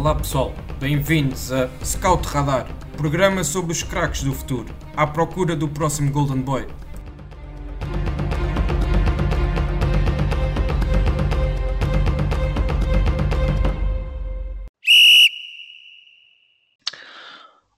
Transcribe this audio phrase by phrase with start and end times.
[0.00, 5.68] Olá pessoal, bem-vindos a Scout Radar, programa sobre os craques do futuro, à procura do
[5.68, 6.66] próximo Golden Boy.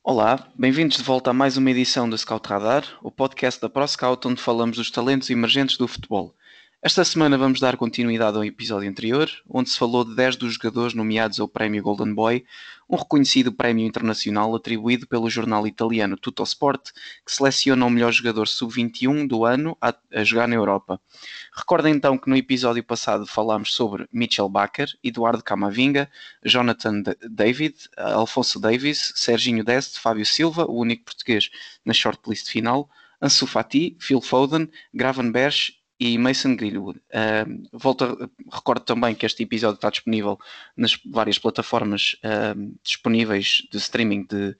[0.04, 4.29] Olá, bem-vindos de volta a mais uma edição do Scout Radar, o podcast da ProScout
[4.29, 6.36] onde falamos dos talentos emergentes do futebol.
[6.84, 10.95] Esta semana vamos dar continuidade ao episódio anterior, onde se falou de 10 dos jogadores
[10.95, 12.45] nomeados ao Prémio Golden Boy,
[12.91, 16.91] um reconhecido prémio internacional atribuído pelo jornal italiano Tuttosport,
[17.24, 21.00] que seleciona o melhor jogador sub-21 do ano a, a, jogar na Europa.
[21.55, 26.10] Recordem então que no episódio passado falámos sobre Mitchell Baker, Eduardo Camavinga,
[26.44, 31.48] Jonathan David, Alfonso Davis, Serginho Deste, Fábio Silva, o único português
[31.84, 36.98] na shortlist final, Ansu Fati, Phil Foden, Gravenberch e Mason Greenwood.
[36.98, 40.36] Uh, volto recordo também que este episódio está disponível
[40.77, 44.56] nas várias plataformas uh, disponíveis de streaming de,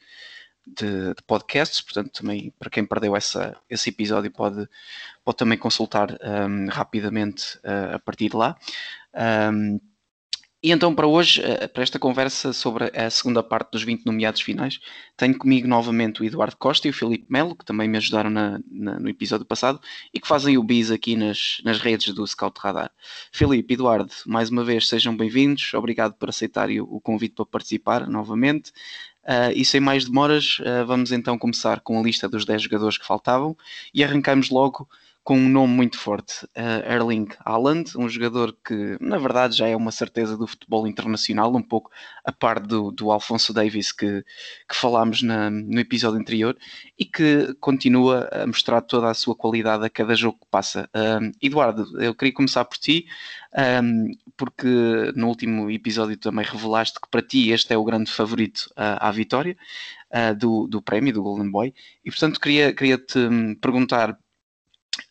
[0.65, 4.69] de, de, podcasts, portanto também para quem perdeu essa, esse episódio pode,
[5.25, 8.57] pode também consultar um, rapidamente uh, a partir de lá.
[9.53, 9.81] Um,
[10.63, 14.41] e então, para hoje, eh, para esta conversa sobre a segunda parte dos 20 nomeados
[14.41, 14.79] finais,
[15.17, 18.61] tenho comigo novamente o Eduardo Costa e o Filipe Melo, que também me ajudaram na,
[18.71, 19.81] na, no episódio passado
[20.15, 22.93] e que fazem o bis aqui nas, nas redes do Scout Radar.
[23.33, 28.07] Filipe, Eduardo, mais uma vez sejam bem-vindos, obrigado por aceitarem o, o convite para participar
[28.07, 28.71] novamente.
[29.25, 32.99] Uh, e sem mais demoras, uh, vamos então começar com a lista dos 10 jogadores
[32.99, 33.57] que faltavam
[33.95, 34.89] e arrancamos logo
[35.25, 39.77] com um nome muito forte, uh, Erling Haaland, um jogador que na verdade já é
[39.77, 41.93] uma certeza do futebol internacional, um pouco
[42.25, 44.25] a par do, do Alfonso Davis que,
[44.69, 46.57] que falámos na, no episódio anterior
[46.99, 50.89] e que continua a mostrar toda a sua qualidade a cada jogo que passa.
[50.95, 53.07] Uh, Eduardo, eu queria começar por ti,
[53.83, 54.67] um, porque
[55.15, 59.11] no último episódio também revelaste que para ti este é o grande favorito uh, à
[59.13, 59.57] vitória.
[60.39, 61.73] Do, do prémio, do Golden Boy,
[62.05, 64.19] e portanto queria, queria te hum, perguntar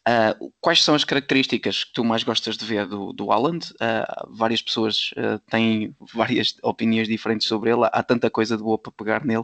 [0.08, 3.72] Uh, quais são as características que tu mais gostas de ver do, do Haaland?
[3.74, 8.78] Uh, várias pessoas uh, têm várias opiniões diferentes sobre ele, há tanta coisa de boa
[8.78, 9.44] para pegar nele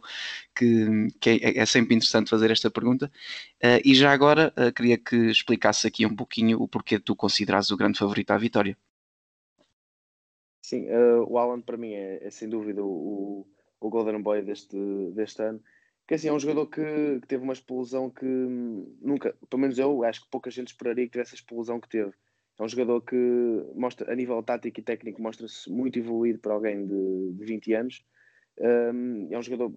[0.56, 3.12] que, que é, é, sempre interessante fazer esta pergunta.
[3.84, 8.00] e já agora queria que explicasse aqui um pouquinho o porquê tu consideras o grande
[8.00, 8.78] favorito à vitória.
[10.62, 10.88] Sim,
[11.28, 13.48] o Haaland para mim é, é sem dúvida o,
[13.80, 14.78] o Golden Boy deste,
[15.14, 15.62] deste ano
[16.07, 20.03] que assim, é um jogador que, que, teve uma explosão que nunca, pelo menos eu
[20.06, 22.13] acho que pouca gente esperaria que tivesse a explosão que teve.
[22.57, 23.16] É um jogador que
[23.75, 28.06] mostra, a nível tático e técnico, mostra-se muito evoluído para alguém de, de 20 anos.
[28.57, 29.75] Um, é um jogador,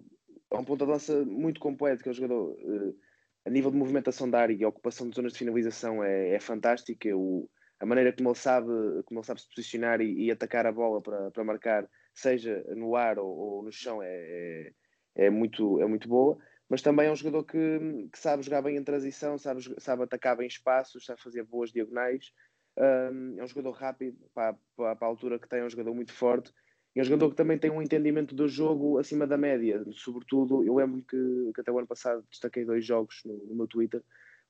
[0.49, 2.97] é um ponto de lança muito completo, que é um jogador uh,
[3.45, 7.15] a nível de movimentação da área e ocupação de zonas de finalização é, é fantástica.
[7.15, 7.49] O,
[7.79, 8.67] a maneira como ele sabe,
[9.05, 12.95] como ele sabe se posicionar e, e atacar a bola para, para marcar, seja no
[12.95, 14.71] ar ou, ou no chão, é,
[15.15, 16.37] é muito, é muito boa,
[16.69, 20.37] mas também é um jogador que, que sabe jogar bem em transição, sabe, sabe atacar
[20.37, 22.31] bem espaços, sabe fazer boas diagonais.
[22.77, 25.93] Um, é um jogador rápido para, para, para, a altura que tem, é um jogador
[25.93, 26.53] muito forte.
[26.95, 29.83] É um jogador que também tem um entendimento do jogo acima da média.
[29.91, 33.67] Sobretudo, eu lembro que, que até o ano passado destaquei dois jogos no, no meu
[33.67, 34.01] Twitter.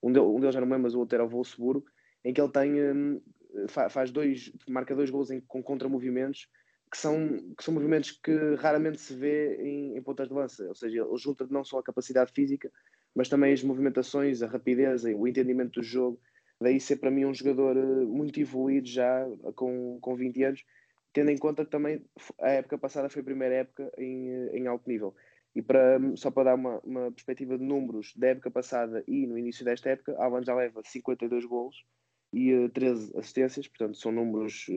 [0.01, 1.85] Um, de, um deles já não lembro, mas o outro era o Wolfsburgo,
[2.23, 3.22] em que ele tem, um,
[3.67, 6.47] faz dois, marca dois gols em, com contramovimentos
[6.91, 10.75] que são, que são movimentos que raramente se vê em, em pontas de lança, ou
[10.75, 12.69] seja, ele junta não só a capacidade física,
[13.16, 16.19] mas também as movimentações, a rapidez, o entendimento do jogo.
[16.59, 19.25] Daí ser para mim um jogador eh, muito evoluído já
[19.56, 20.66] com, com 20 anos,
[21.13, 22.06] tendo em conta que também
[22.40, 25.16] a época passada foi a primeira época em, eh, em alto nível.
[25.56, 29.38] E para, só para dar uma, uma perspectiva de números da época passada e no
[29.38, 31.84] início desta época, Alan já leva 52 gols
[32.31, 34.68] e uh, eh, 13 assistências, portanto são números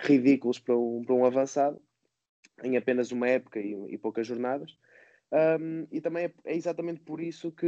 [0.00, 1.80] ridículos para um, para um avançado
[2.62, 4.76] em apenas uma época e, e poucas jornadas.
[5.32, 7.66] Um, e também é, é, exatamente por isso que,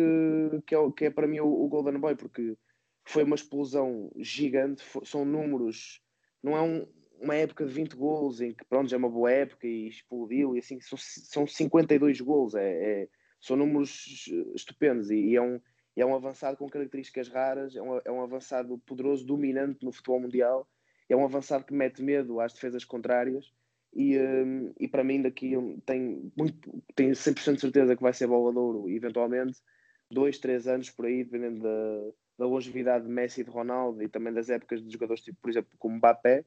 [0.67, 2.57] que, é, que é para mim o, o, Golden Boy, porque
[3.05, 6.03] foi uma explosão gigante, foi, são números,
[6.43, 6.87] não é um,
[7.21, 10.57] uma época de 20 gols em que pronto, já é uma boa época e explodiu,
[10.57, 13.09] e assim, são, são 52 gols, é, é,
[13.41, 15.61] são números estupendos e, e, é, um,
[15.95, 20.21] é um avançado com características raras, é um, é um avançado poderoso, dominante no futebol
[20.21, 20.69] mundial
[21.13, 23.53] é um avançado que mete medo às defesas contrárias
[23.95, 25.53] e, um, e para mim daqui
[25.85, 29.59] tem muito, tenho 100% de certeza que vai ser bola de ouro eventualmente,
[30.11, 34.09] dois, três anos por aí, dependendo da, da longevidade de Messi e de Ronaldo e
[34.09, 36.45] também das épocas de jogadores tipo, por exemplo, como Mbappé,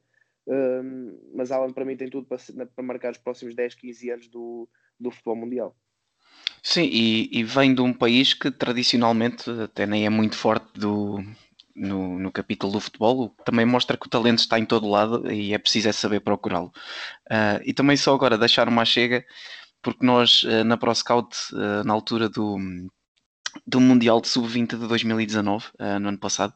[0.48, 4.28] um, mas Alan para mim tem tudo para, para marcar os próximos 10, 15 anos
[4.28, 5.76] do, do futebol mundial.
[6.62, 11.22] Sim, e, e, vem de um país que tradicionalmente até nem é muito forte do,
[11.76, 15.52] no, no, capítulo do futebol, também mostra que o talento está em todo lado e
[15.52, 16.72] é preciso é saber procurá-lo.
[17.30, 19.24] Uh, e também só agora deixar uma chega,
[19.82, 22.56] porque nós uh, na ProScout, uh, na altura do,
[23.66, 25.66] do Mundial de Sub-20 de 2019,
[26.00, 26.54] no ano passado,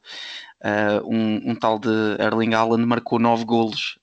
[1.05, 1.88] um, um, tal de
[2.19, 3.99] Erling Haaland marcou nove golos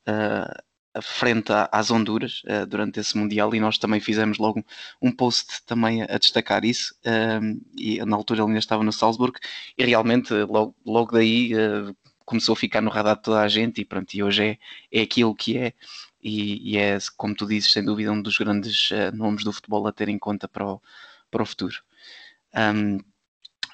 [1.02, 4.64] frente às Honduras uh, durante esse Mundial e nós também fizemos logo
[5.02, 9.40] um post também a, destacar isso uh, e na altura ele ainda estava no Salzburg
[9.78, 11.96] e realmente logo, logo daí uh,
[12.26, 14.58] começou a ficar no radar de toda a gente e pronto, e hoje é,
[14.92, 15.74] é aquilo que é
[16.22, 19.94] e, e é, como tu dizes, sem dúvida um dos grandes nomes do futebol a
[19.94, 20.82] ter em conta para o,
[21.32, 21.76] para o futuro.
[22.54, 23.00] Um,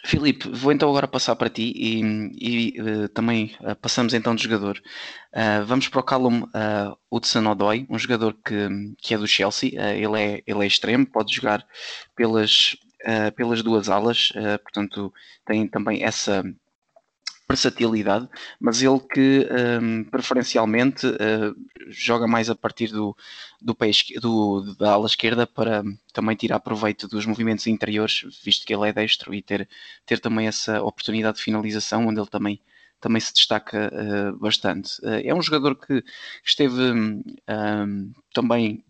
[0.05, 2.01] Filipe, vou então agora passar para ti e,
[2.38, 4.77] e uh, também uh, passamos então de jogador.
[5.33, 8.67] Uh, vamos para o Callum uh, Hudson-Odoi, um jogador que,
[9.01, 9.71] que é do Chelsea.
[9.95, 11.65] ele, é, ele é extremo, pode jogar
[12.15, 12.75] pelas,
[13.35, 14.31] pelas duas alas,
[14.63, 15.13] portanto
[15.45, 16.44] tem também essa
[17.53, 18.27] versatilidade,
[18.59, 19.47] mas ele que
[19.81, 21.55] um, preferencialmente uh,
[21.88, 23.15] joga mais a partir do,
[23.61, 28.73] do, pé, do, da ala esquerda para também tirar proveito dos movimentos interiores, visto que
[28.73, 29.67] ele é destro e ter,
[30.05, 32.59] ter também essa oportunidade de finalização, onde ele também,
[33.00, 35.00] também se destaca uh, bastante.
[35.01, 36.03] Uh, é um jogador que
[36.44, 37.23] esteve um,
[38.33, 38.83] também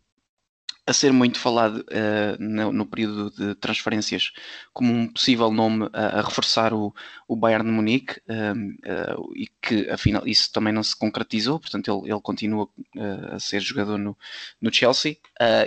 [0.85, 4.33] a ser muito falado uh, no, no, período de transferências
[4.73, 6.93] como um possível nome a, a reforçar o,
[7.27, 12.11] o Bayern de Munique uh, e que afinal isso também não se concretizou, portanto ele,
[12.11, 14.17] ele continua uh, a ser jogador no,
[14.61, 15.17] no Chelsea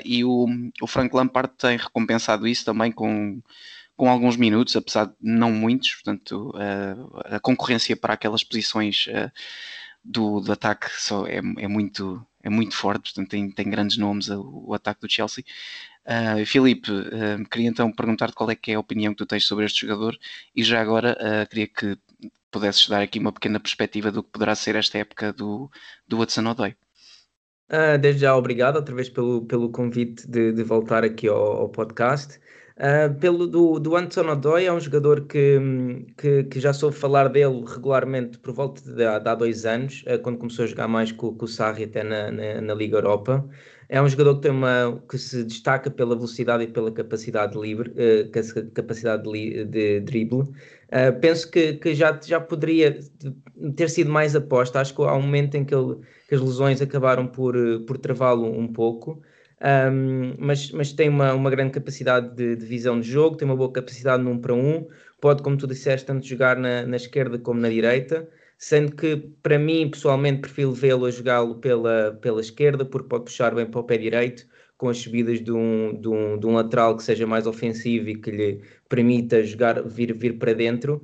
[0.04, 0.46] e o,
[0.82, 3.40] o Frank Lampard tem recompensado isso também com
[3.96, 6.52] com alguns minutos, apesar de não muitos, portanto
[7.24, 9.08] a concorrência para aquelas posições
[10.06, 14.28] do, do ataque só é, é muito é muito forte, portanto tem, tem grandes nomes
[14.28, 15.44] o, o ataque do Chelsea.
[16.06, 19.44] Uh, Filipe, uh, queria então perguntar-te qual é que é a opinião que tu tens
[19.44, 20.16] sobre este jogador
[20.54, 21.98] e já agora uh, queria que
[22.48, 25.68] pudesses dar aqui uma pequena perspectiva do que poderá ser esta época do,
[26.06, 26.76] do Hudson Odoi.
[28.00, 32.38] desde já, obrigado outra vez pelo, pelo convite de, de voltar aqui ao, ao podcast.
[32.76, 35.58] Uh, pelo do, do Anton Odoi, é um jogador que,
[36.14, 40.18] que, que, já soube falar dele regularmente por volta de, de há dois anos, uh,
[40.18, 43.48] quando começou a jogar mais com, com o Sarri até na, na, na, Liga Europa.
[43.88, 47.92] É um jogador que, tem uma, que se destaca pela velocidade e pela capacidade livre,
[47.92, 50.44] uh, capacidade de, de drible.
[51.22, 52.98] penso que, que já, já poderia
[53.74, 54.80] ter sido mais aposta.
[54.82, 55.96] Acho que há um momento em que, ele,
[56.28, 57.56] que as lesões acabaram por,
[57.86, 59.22] por travá-lo um pouco
[59.62, 63.56] um, mas, mas tem uma, uma grande capacidade de, de, visão de jogo, tem uma
[63.56, 64.86] boa capacidade no 1 para 1,
[65.20, 69.58] pode, como tu disseste, tanto jogar na, na esquerda como na direita, sendo que para
[69.58, 73.84] mim, pessoalmente, prefiro vê-lo a jogá-lo pela, pela esquerda, porque pode puxar bem para o
[73.84, 77.46] pé direito, com as subidas de um, de um, de um lateral que seja mais
[77.46, 81.02] ofensivo e que lhe permita jogar, vir, vir para dentro.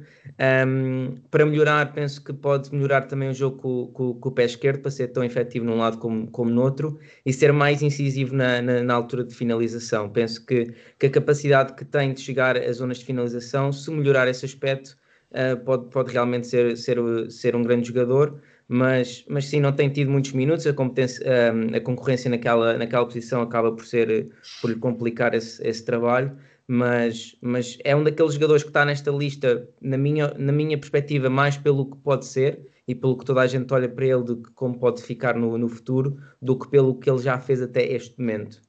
[0.66, 4.44] Um, para melhorar, penso que pode melhorar também o jogo com, com, com, o pé
[4.44, 8.34] esquerdo, para ser tão efetivo num lado como, como no outro, e ser mais incisivo
[8.34, 10.08] na, na, na, altura de finalização.
[10.10, 14.28] Penso que, que a capacidade que tem de chegar às zonas de finalização, se melhorar
[14.28, 14.96] esse aspecto,
[15.30, 16.98] uh, pode, pode realmente ser, ser,
[17.30, 18.38] ser um grande jogador
[18.72, 23.04] mas, mas sim, não tem tido muitos minutos, a, competência, a, a concorrência naquela, naquela
[23.04, 24.30] posição acaba por ser
[24.62, 26.34] por lhe complicar esse, esse trabalho,
[26.66, 31.28] mas, mas é um daqueles jogadores que está nesta lista, na minha, na minha perspectiva,
[31.28, 34.36] mais pelo que pode ser e pelo que toda a gente olha para ele de
[34.54, 38.18] como pode ficar no, no futuro, do que pelo que ele já fez até este
[38.18, 38.62] momento.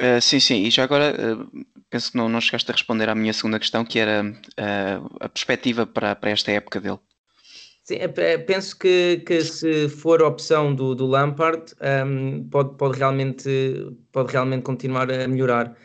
[0.00, 3.16] Uh, sim, sim, e já agora uh, penso que não, não chegaste a responder à
[3.16, 7.00] minha segunda questão, que era uh, a perspectiva para, para esta época dele.
[7.90, 11.74] Sim, é, é, penso que, que se for a opção do, do Lampard,
[12.06, 13.50] um, pode, pode, realmente,
[14.12, 15.76] pode realmente continuar a melhorar.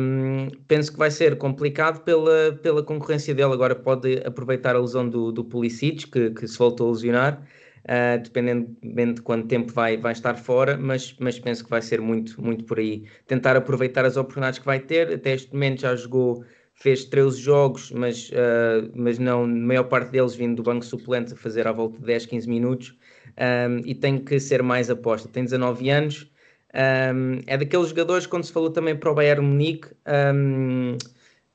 [0.00, 3.52] Um, penso que vai ser complicado pela, pela concorrência dele.
[3.52, 7.42] Agora pode aproveitar a lesão do, do Pulisic, que, que se voltou a lesionar,
[7.84, 8.74] uh, dependendo
[9.12, 12.64] de quanto tempo vai, vai estar fora, mas, mas penso que vai ser muito, muito
[12.64, 13.04] por aí.
[13.26, 15.12] Tentar aproveitar as oportunidades que vai ter.
[15.12, 16.42] Até este momento já jogou
[16.76, 21.32] fez 13 jogos, mas, uh, mas não, a maior parte deles vindo do banco suplente
[21.32, 22.96] a fazer à volta de 10, 15 minutos
[23.36, 25.28] um, e tem que ser mais aposta.
[25.28, 26.30] Tem 19 anos,
[26.74, 29.88] um, é daqueles jogadores, quando se falou também para o Bayern Munique,
[30.34, 30.98] um,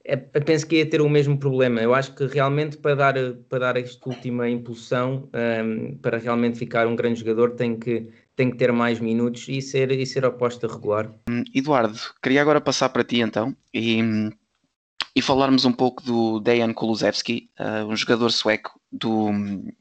[0.03, 1.79] é, penso que ia ter o mesmo problema.
[1.79, 3.13] Eu acho que realmente para dar,
[3.47, 5.29] para dar esta última impulsão,
[6.01, 9.91] para realmente ficar um grande jogador, tem que, tem que ter mais minutos e ser,
[9.91, 11.13] e ser aposta regular.
[11.53, 14.01] Eduardo, queria agora passar para ti então e
[15.15, 19.29] e falarmos um pouco do Dejan Kulusevski, uh, um jogador sueco do,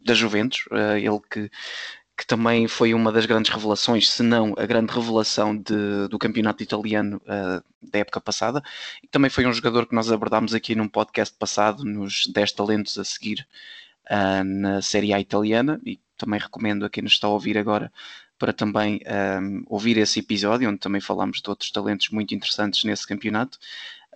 [0.05, 1.51] da Juventus, uh, ele que,
[2.17, 6.63] que também foi uma das grandes revelações, se não a grande revelação de, do campeonato
[6.63, 8.63] italiano uh, da época passada,
[9.03, 12.99] e também foi um jogador que nós abordámos aqui num podcast passado, nos 10 talentos
[12.99, 13.47] a seguir
[14.45, 17.93] na Série A italiana e também recomendo a quem nos está a ouvir agora
[18.41, 19.01] para também
[19.41, 23.59] um, ouvir esse episódio, onde também falamos de outros talentos muito interessantes nesse campeonato.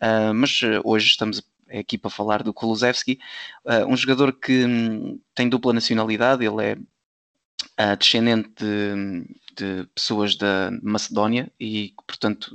[0.02, 3.18] Uh, mas hoje estamos aqui para falar do Kulusevski,
[3.64, 10.36] uh, um jogador que um, tem dupla nacionalidade, ele é uh, descendente de, de, pessoas
[10.36, 12.54] da Macedónia e, portanto,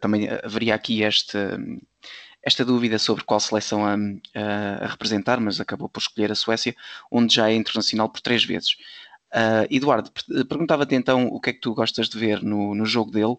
[0.00, 1.58] também haveria aqui esta
[2.40, 3.94] esta dúvida sobre qual seleção a,
[4.34, 6.74] a, representar, mas acabou por escolher a Suécia,
[7.10, 8.76] onde já é internacional por três vezes.
[9.68, 10.10] Eduardo,
[10.48, 13.36] perguntava-te então o que é que tu gostas de ver no, no jogo dele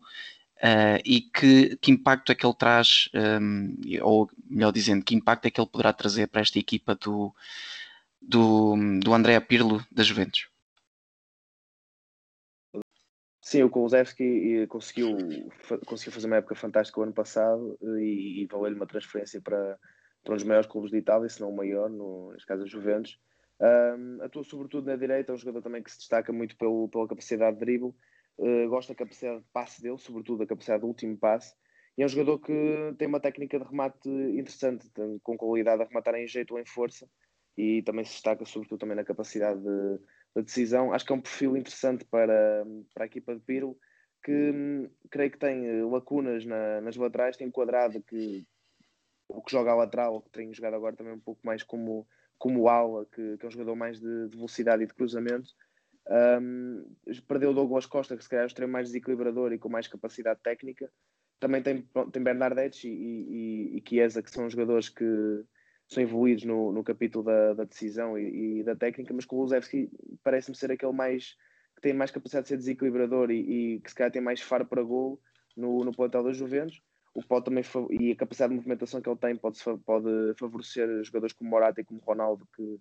[0.64, 3.10] uh, e que, que, impacto é que ele traz,
[3.42, 7.34] um, ou melhor dizendo, que impacto é que ele poderá trazer para esta equipa do,
[8.22, 10.48] do, do André Pirlo da Juventus?
[13.42, 15.18] Sim, o Kulusevski conseguiu,
[15.88, 19.76] conseguiu fazer uma época fantástica o ano passado e, e valeu-lhe uma transferência para,
[20.24, 22.68] para um dos maiores clubes de Itália, se não o maior, no, neste caso a
[22.68, 23.20] Juventus.
[23.60, 27.08] Um, atua sobretudo na direita, é um jogador também que se destaca muito pelo, pela
[27.08, 27.94] capacidade de drible,
[28.40, 31.56] uh, gosto da capacidade de passe dele, sobretudo da capacidade do último passe,
[31.98, 34.90] e é um jogador que tem uma técnica de remate interessante,
[35.22, 37.08] com qualidade a rematar em jeito ou em força,
[37.58, 40.00] e também se destaca sobretudo também na capacidade de
[40.34, 40.94] da decisão.
[40.94, 43.78] Acho que é um perfil interessante para, para a equipa de Piro,
[44.24, 48.46] que creio que tem eh, lacunas na, nas laterais, tem quadrado que
[49.28, 52.08] o que joga a lateral, o que tem jogado agora também um pouco mais como,
[52.38, 55.50] como ala, que, que é um jogador mais de, de velocidade e de cruzamento.
[56.10, 56.86] Um,
[57.28, 59.88] perdeu o Douglas Costa, que se calhar é o extremo mais desequilibrador e com mais
[59.88, 60.92] capacidade técnica.
[61.40, 65.06] Também tem, tem Bernardetti e, e, e Chiesa, que são jogadores que,
[65.90, 69.42] são evoluídos no, no capítulo da, da decisão e, e, da técnica, mas com o
[69.42, 69.90] Luzevski
[70.24, 71.36] parece-me ser aquele mais
[71.76, 74.66] que tem mais capacidade de ser desequilibrador e, e que se calhar tem mais faro
[74.66, 75.20] para gol
[75.58, 76.80] no, no plantel das Juventus.
[77.14, 81.34] O pode também e a capacidade de movimentação que ele tem pode, pode favorecer jogadores
[81.34, 82.80] como Morata e como Ronaldo que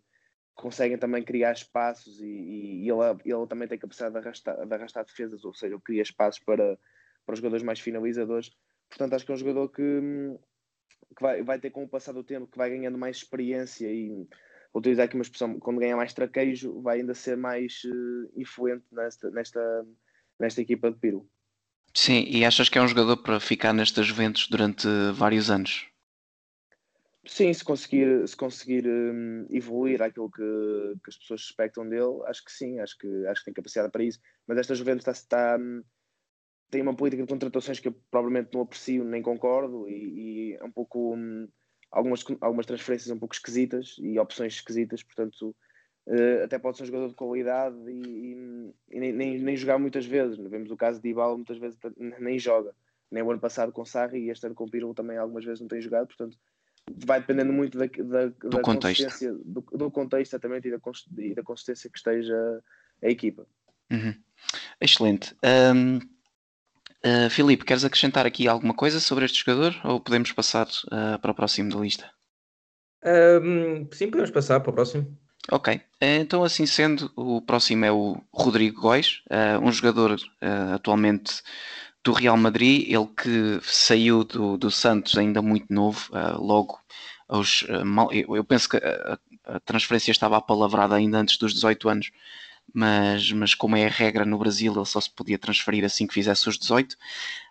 [0.58, 5.04] conseguem também criar espaços e, e ele, ele também tem capacidade de arrastar, de arrastar
[5.04, 6.76] defesas, ou seja, cria espaços para,
[7.24, 8.50] para os jogadores mais finalizadores.
[8.90, 10.00] Portanto, acho que é um jogador que,
[11.16, 14.08] que vai, vai ter com o passar do tempo, que vai ganhando mais experiência e
[14.72, 18.84] vou utilizar aqui uma expressão, quando ganha mais traquejo, vai ainda ser mais uh, influente
[18.90, 19.86] nesta, nesta,
[20.40, 21.28] nesta equipa de Piro.
[21.94, 25.86] Sim, e achas que é um jogador para ficar nestas Juventus durante vários anos?
[27.28, 30.42] Sim, se conseguir, se conseguir um, evoluir aquilo que,
[31.04, 34.02] que, as pessoas suspectam dele, acho que sim, acho que, acho que tem capacidade para
[34.02, 34.18] isso.
[34.46, 35.82] Mas esta Juventus está, está, hum,
[36.70, 40.64] tem uma política de contratações que eu provavelmente não aprecio nem concordo e, e é
[40.64, 41.46] um pouco um,
[41.90, 45.54] algumas, algumas transferências um pouco esquisitas e opções esquisitas, portanto
[46.06, 49.78] uh, até pode ser um jogador de qualidade e, e, e nem, nem, nem, jogar
[49.78, 50.38] muitas vezes.
[50.38, 51.78] Vemos o caso de Ibala muitas vezes
[52.20, 52.74] nem joga,
[53.10, 55.68] nem o ano passado com Sarri e este ano com Pirlo também algumas vezes não
[55.68, 56.38] tem jogado, portanto
[57.04, 59.04] vai dependendo muito da, da, do da contexto.
[59.04, 60.78] consistência do, do, contexto exatamente e da,
[61.18, 62.62] e da consistência que esteja
[63.02, 63.46] a equipa.
[63.90, 64.14] Uhum.
[64.80, 65.34] Excelente.
[65.42, 66.00] Um
[67.04, 71.30] Uh, Filipe, queres acrescentar aqui alguma coisa sobre este jogador ou podemos passar uh, para
[71.30, 72.10] o próximo da lista?
[73.04, 75.16] Um, sim, podemos passar para o próximo.
[75.50, 80.16] Ok, então assim sendo, o próximo é o Rodrigo Góis, uh, um jogador
[80.74, 81.40] atualmente
[82.08, 86.80] do Real Madrid, ele que saiu do, do Santos ainda muito novo, logo
[87.28, 87.66] aos.
[88.34, 92.10] eu penso que a, a transferência estava apalavrada ainda antes dos 18 anos,
[92.72, 96.14] mas, mas como é a regra no Brasil, ele só se podia transferir assim que
[96.14, 96.96] fizesse os 18.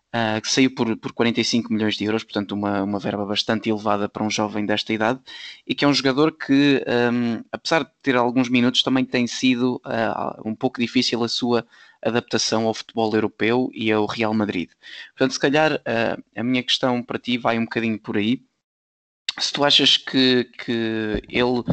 [0.08, 4.08] Uh, que saiu por, por 45 milhões de euros, portanto uma, uma verba bastante elevada
[4.08, 5.20] para um jovem desta idade,
[5.68, 6.82] e que é um jogador que,
[7.14, 11.68] um, apesar de ter alguns minutos, também tem sido uh, um pouco difícil a sua
[12.02, 14.70] adaptação ao futebol europeu e ao Real Madrid.
[15.16, 18.42] Portanto, se calhar uh, a minha questão para ti vai um bocadinho por aí.
[19.40, 21.64] Se tu achas que, que ele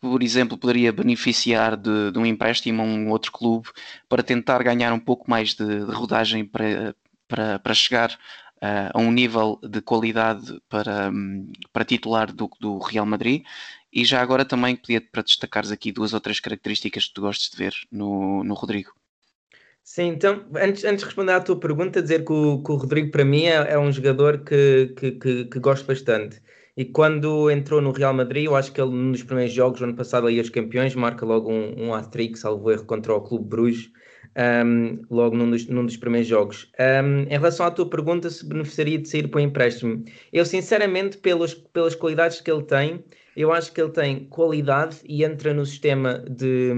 [0.00, 3.68] por exemplo, poderia beneficiar de, de, um empréstimo a um outro clube
[4.08, 6.94] para tentar ganhar um pouco mais de, de rodagem para,
[7.28, 11.10] para, para chegar uh, a um nível de qualidade para,
[11.72, 13.44] para titular do, do Real Madrid.
[13.92, 17.50] E já agora também pedia para destacares aqui duas ou três características que tu gostes
[17.50, 18.92] de ver no, no Rodrigo.
[19.84, 23.10] Sim, então, antes, antes de responder à tua pergunta, dizer que o, que o Rodrigo
[23.10, 26.40] para mim é, é um jogador que, que, que, que gosto bastante.
[26.74, 30.26] E quando entrou no Real Madrid, eu acho que ele, nos primeiros jogos, ano passado,
[30.26, 33.90] ali os campeões, marca logo um, um hat-trick, salvo erro, contra o Clube Bruges,
[34.64, 36.72] um, logo num dos, num dos, primeiros jogos.
[36.80, 41.18] Um, em relação à tua pergunta, se beneficiaria de sair para o empréstimo, eu, sinceramente,
[41.18, 43.04] pelas, pelas qualidades que ele tem,
[43.36, 46.72] eu acho que ele tem qualidade e entra no sistema de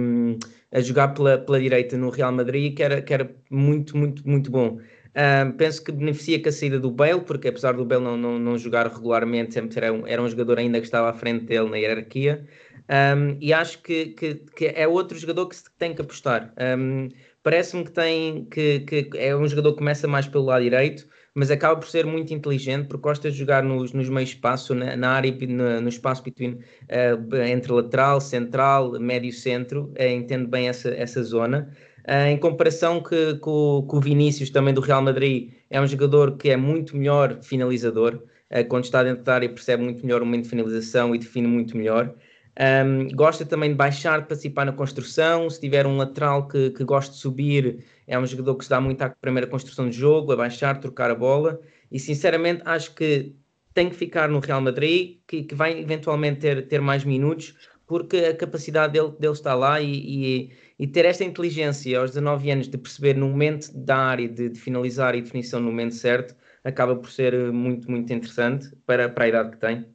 [0.76, 4.50] a jogar pela, pela direita no Real Madrid, que era, que era muito, muito, muito
[4.50, 4.78] bom.
[5.16, 8.38] Um, penso que beneficia com a saída do Bale, porque apesar do Bale não, não,
[8.38, 11.70] não jogar regularmente, sempre era um, era um jogador ainda que estava à frente dele
[11.70, 12.46] na hierarquia.
[12.90, 16.52] Um, e acho que, que, que, é outro jogador que se tem que apostar.
[16.78, 17.08] Um,
[17.42, 21.06] Parece-me que tem que, que, é um jogador que começa mais pelo lado direito,
[21.36, 24.96] mas acaba por ser muito inteligente porque gosta de jogar nos, nos meios espaço, na,
[24.96, 30.68] na área, no, no espaço between, uh, entre lateral, central, médio centro, uh, entende bem
[30.68, 31.70] essa, essa zona.
[32.08, 36.38] Uh, em comparação que, com, com o Vinícius, também do Real Madrid, é um jogador
[36.38, 38.22] que é muito melhor finalizador.
[38.70, 41.76] quando está dentro da área, percebe muito melhor o momento de finalização e define muito
[41.76, 42.14] melhor.
[42.58, 45.50] Um, gosta também de baixar, de participar na construção.
[45.50, 48.80] Se tiver um lateral que, que gosta de subir, é um jogador que se dá
[48.80, 51.60] muito à primeira construção de jogo, a baixar, trocar a bola.
[51.92, 53.34] E sinceramente acho que
[53.74, 57.54] tem que ficar no Real Madrid, que, que vai eventualmente ter, ter mais minutos,
[57.86, 62.50] porque a capacidade dele, dele está lá e, e, e, ter esta inteligência aos 19
[62.50, 66.34] anos de perceber no momento da área, de, de finalizar e definição no momento certo,
[66.64, 69.86] acaba por ser muito, muito interessante para, para a idade que tem.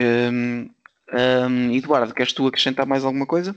[0.00, 0.70] Um,
[1.14, 3.54] um, Eduardo, queres tu acrescentar mais alguma coisa?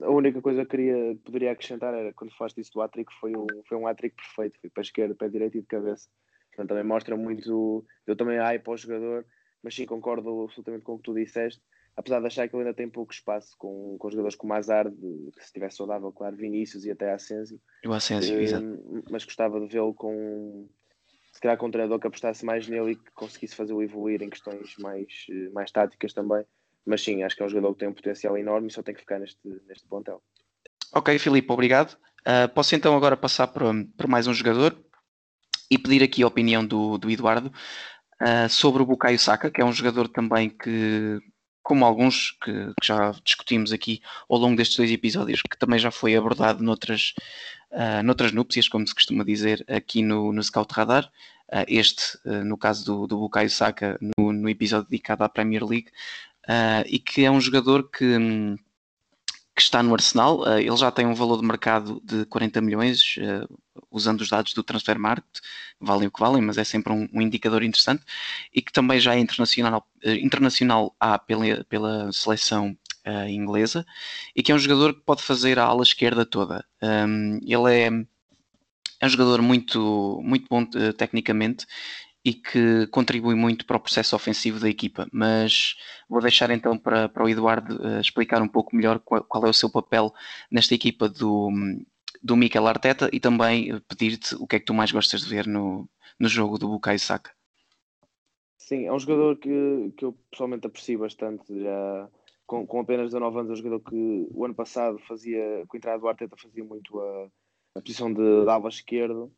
[0.00, 3.46] a única coisa que queria, poderia acrescentar era quando falaste isso do Atrick, foi um,
[3.66, 6.08] foi um Atrick perfeito, foi para a esquerda, para a direita e de cabeça.
[6.50, 7.84] Portanto, também mostra muito.
[8.06, 9.26] Eu também hype para o jogador,
[9.62, 11.60] mas sim concordo absolutamente com o que tu disseste.
[11.96, 15.40] Apesar de achar que ele ainda tem pouco espaço com, com jogadores como Hazard, que
[15.40, 17.60] se estiver saudável, claro, Vinícius e até Asensio.
[17.86, 19.04] O Asensio, exato.
[19.10, 20.68] Mas gostava de vê-lo com,
[21.34, 24.30] se calhar com um treinador que apostasse mais nele e que conseguisse fazê-lo evoluir em
[24.30, 26.44] questões mais, mais táticas também.
[26.86, 28.94] Mas sim, acho que é um jogador que tem um potencial enorme e só tem
[28.94, 30.22] que ficar neste, neste plantel.
[30.92, 31.98] Ok, Filipe, obrigado.
[32.20, 34.78] Uh, posso então agora passar para, para mais um jogador
[35.68, 37.52] e pedir aqui a opinião do, do Eduardo
[38.22, 41.18] uh, sobre o Bukayo Saka, que é um jogador também que,
[41.64, 45.90] como alguns que, que, já discutimos aqui ao longo destes dois episódios, que também já
[45.90, 47.14] foi abordado noutras,
[47.72, 51.10] uh, noutras núpcias, como se costuma dizer, aqui no, no Scout Radar.
[51.48, 55.64] Uh, este, uh, no caso do, do Bukayo Saka, no, no episódio dedicado à Premier
[55.64, 55.88] League,
[56.86, 58.04] e que é um jogador que.
[58.04, 58.56] Um,
[59.54, 60.40] que está no Arsenal.
[60.40, 64.52] Uh, ele já tem um valor de mercado de 40 milhões, uh, usando os dados
[64.52, 65.40] do Transfer Market,
[65.80, 68.02] valem o que valem, mas é sempre um, um indicador interessante,
[68.52, 72.76] e que também já é internacional, uh, internacional A pela, pela seleção
[73.28, 73.84] inglesa,
[74.34, 76.64] e que é um jogador que pode fazer a ala esquerda toda.
[76.82, 77.88] Um, ele é,
[78.98, 80.64] é um jogador muito, muito bom
[80.96, 81.66] tecnicamente
[82.24, 85.06] e que contribui muito para o processo ofensivo da equipa.
[85.12, 85.76] Mas
[86.08, 89.50] vou deixar então para, para o Eduardo uh, explicar um pouco melhor qual, qual, é
[89.50, 90.12] o seu papel
[90.50, 91.50] nesta equipa do,
[92.22, 95.46] do Mikel Arteta e também pedir-te o que é que tu mais gostas de ver
[95.46, 97.30] no, no jogo do Bukayo Saka.
[98.56, 101.60] Sim, é um jogador que, que eu pessoalmente aprecio bastante.
[101.60, 102.08] Já
[102.46, 105.78] com, com apenas 19 anos, é um jogador que o ano passado fazia, com a
[105.78, 107.28] entrada do Arteta, fazia muito a
[107.74, 109.32] a posição de, de ala esquerdo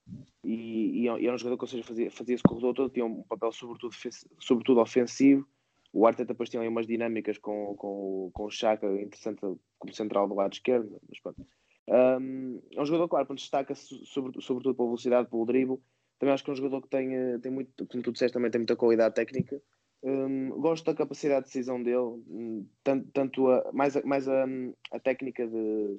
[0.44, 3.22] e, e, era um jogador que ou seja, fazia, fazia esse corredor todo, tinha um
[3.22, 3.94] papel sobretudo,
[4.38, 5.46] sobretudo ofensivo.
[5.92, 9.40] O Arteta depois tinha ali umas dinâmicas com, com, com o Chaka interessante
[9.79, 11.01] como central do lado esquerdo.
[11.09, 11.35] Mas,
[11.88, 15.79] um, é um jogador, claro, que destaca sobre, sobretudo pela velocidade, pelo drible.
[16.18, 18.51] Também acho que é um jogador que tem, eh, tem muito, como tu disseste, também
[18.51, 19.61] tem muita qualidade técnica.
[20.03, 24.46] Um, gosto da capacidade de decisão dele, hum, tanto, tanto a, mais, a, mais a,
[24.92, 25.99] a técnica de,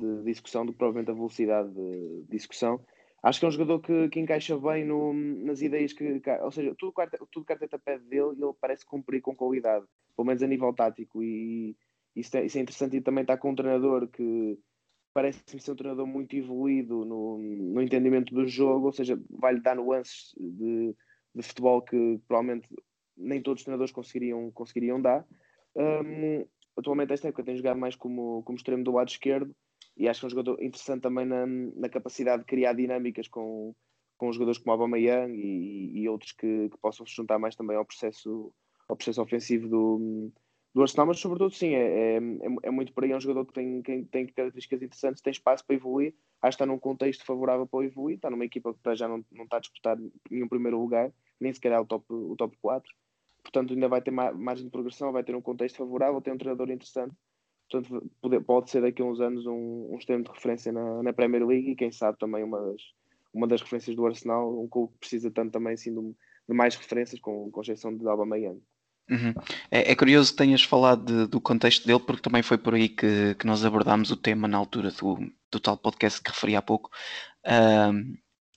[0.00, 2.80] de discussão do que provavelmente a velocidade de discussão.
[3.22, 6.20] Acho que é um jogador que, que encaixa bem no, nas ideias que.
[6.42, 6.92] Ou seja, tudo
[7.30, 11.22] tudo que Arteta pede dele, ele parece cumprir com qualidade, pelo menos a nível tático.
[11.22, 11.74] E
[12.14, 12.98] isso é, isso é interessante.
[12.98, 14.58] E também está com um treinador que
[15.14, 19.76] parece ser um treinador muito evoluído no, no entendimento do jogo, ou seja, vai-lhe dar
[19.76, 20.94] nuances de,
[21.34, 22.68] de futebol que provavelmente
[23.16, 25.24] nem todos os treinadores conseguiriam, conseguiriam dar.
[25.74, 26.44] Um,
[26.76, 29.54] atualmente, esta época tem jogado mais como, como extremo do lado esquerdo
[29.96, 33.74] e acho que é um jogador interessante também na, na capacidade de criar dinâmicas com,
[34.16, 37.84] com jogadores como Aubameyang e, e outros que, que, possam se juntar mais também ao
[37.84, 38.52] processo,
[38.88, 40.32] ao processo ofensivo do,
[40.74, 42.20] do Arsenal, mas sobretudo sim, é, é,
[42.64, 45.64] é muito por aí, é um jogador que tem, tem, tem características interessantes, tem espaço
[45.64, 49.06] para evoluir, acho que está num contexto favorável para evoluir, está numa equipa que já
[49.06, 49.96] não, não está a disputar
[50.30, 52.92] nenhum primeiro lugar, nem sequer é o top, o top 4,
[53.42, 56.70] portanto ainda vai ter margem de progressão, vai ter um contexto favorável, tem um treinador
[56.70, 57.14] interessante,
[57.74, 61.12] Portanto, pode, pode ser daqui a uns anos um, um extremo de referência na, na
[61.12, 62.82] Premier League e quem sabe também uma das,
[63.32, 66.14] uma das referências do Arsenal, um clube que precisa tanto também assim, de,
[66.48, 68.24] de mais referências, com, com exceção de Alba
[69.10, 69.34] Uhum.
[69.70, 72.88] É, é, curioso que tenhas falado de, do contexto dele, porque também foi por aí
[72.88, 75.18] que, que nós abordámos o tema na altura do,
[75.50, 76.90] do tal podcast que referi há pouco.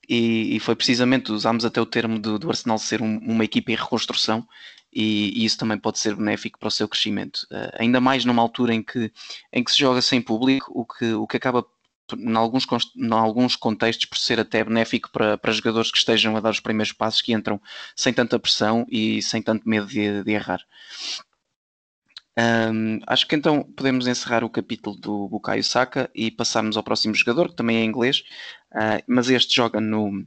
[0.08, 3.72] E, e, foi precisamente, usámos até o termo do, do Arsenal ser um, uma equipa
[3.72, 4.48] em reconstrução,
[4.94, 7.46] e, e, isso também pode ser benéfico para o seu crescimento.
[7.52, 9.12] Uh, ainda mais numa altura em que,
[9.52, 11.66] em que se joga sem público, o que, o que acaba
[12.16, 12.66] em alguns,
[12.96, 16.60] em alguns contextos, por ser até benéfico para, para jogadores que estejam a dar os
[16.60, 17.62] primeiros passos, que entram
[17.96, 20.62] sem tanta pressão e sem tanto medo de, de errar.
[22.38, 27.16] Um, acho que então podemos encerrar o capítulo do Bukayo Saka e passarmos ao próximo
[27.16, 28.24] jogador, que também é inglês,
[28.74, 30.24] uh, mas este joga no,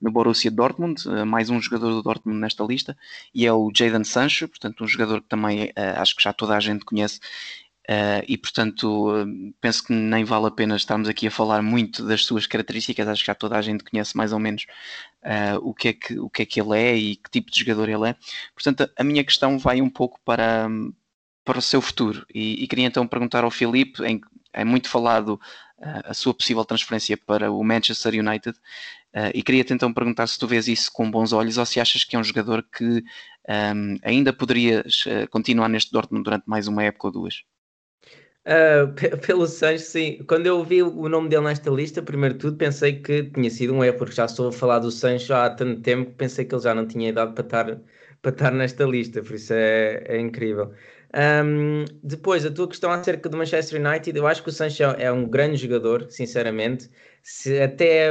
[0.00, 2.96] no Borussia Dortmund, uh, mais um jogador do Dortmund nesta lista,
[3.32, 6.56] e é o Jadon Sancho, portanto um jogador que também uh, acho que já toda
[6.56, 7.20] a gente conhece
[8.26, 9.12] e portanto
[9.60, 13.20] penso que nem vale a pena estarmos aqui a falar muito das suas características, acho
[13.20, 14.64] que já toda a gente conhece mais ou menos
[15.60, 17.90] o, que é que, o que é que ele é e que tipo de jogador
[17.90, 18.16] ele é.
[18.54, 20.66] Portanto, a minha questão vai um pouco para,
[21.44, 22.24] para o seu futuro.
[22.34, 24.20] E, e queria então perguntar ao Filipe, em,
[24.52, 25.34] é muito falado
[25.78, 28.56] uh, a sua possível transferência para o Manchester United,
[29.14, 32.04] uh, e queria-te então perguntar se tu vês isso com bons olhos ou se achas
[32.04, 33.02] que é um jogador que um,
[33.48, 37.44] ehm, ainda poderias uh, continuar neste Dortmund durante mais uma época ou duas.
[39.26, 40.22] Pelo Sancho, sim.
[40.28, 43.72] Quando eu vi o nome dele nesta lista, primeiro de tudo pensei que tinha sido
[43.72, 46.54] um erro, porque já estou a falar do Sancho há tanto tempo que pensei que
[46.54, 47.80] ele já não tinha idade para estar,
[48.20, 50.74] para estar nesta lista, por isso é, é incrível.
[51.14, 55.12] Um, depois, a tua questão acerca do Manchester United, eu acho que o Sancho é
[55.12, 56.90] um grande jogador, sinceramente.
[57.22, 58.08] Se até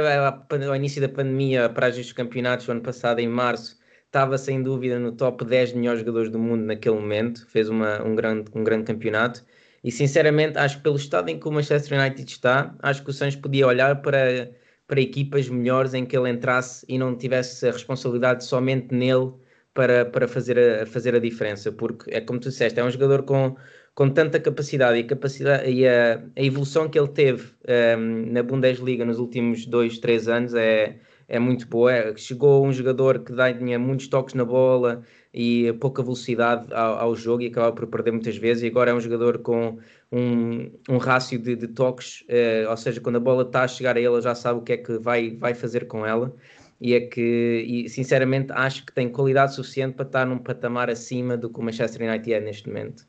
[0.66, 4.98] ao início da pandemia, para os campeonatos, o ano passado, em março, estava sem dúvida
[4.98, 8.84] no top 10 melhores jogadores do mundo naquele momento, fez uma, um, grande, um grande
[8.84, 9.44] campeonato.
[9.82, 13.12] E sinceramente, acho que pelo estado em que o Manchester United está, acho que o
[13.12, 14.50] Sancho podia olhar para,
[14.86, 19.34] para equipas melhores em que ele entrasse e não tivesse a responsabilidade somente nele
[19.74, 23.24] para, para fazer, a, fazer a diferença, porque é como tu disseste, é um jogador
[23.24, 23.56] com,
[23.94, 28.42] com tanta capacidade e, capacidade, e a, a evolução que ele teve um, ehm, na
[28.42, 31.92] Bundesliga nos últimos dois, três anos é, é muito boa.
[31.92, 37.16] É, chegou um jogador que tinha muitos toques na bola e pouca velocidade ao, ao,
[37.16, 38.62] jogo e acaba por perder muitas vezes.
[38.62, 39.78] E agora é um jogador com
[40.12, 43.96] um, um rácio de, de toques, eh, ou seja, quando a bola está a chegar
[43.96, 46.32] a ele, já sabe o que é que vai, vai fazer com ela
[46.80, 51.36] e é que, e, sinceramente, acho que tem qualidade suficiente para estar num patamar acima
[51.36, 53.06] do que o Manchester United é neste momento.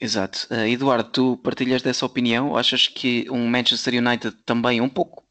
[0.00, 0.46] Exato.
[0.50, 2.56] Uh, Eduardo, tu partilhas dessa opinião?
[2.56, 5.25] Achas que um Manchester United também um pouco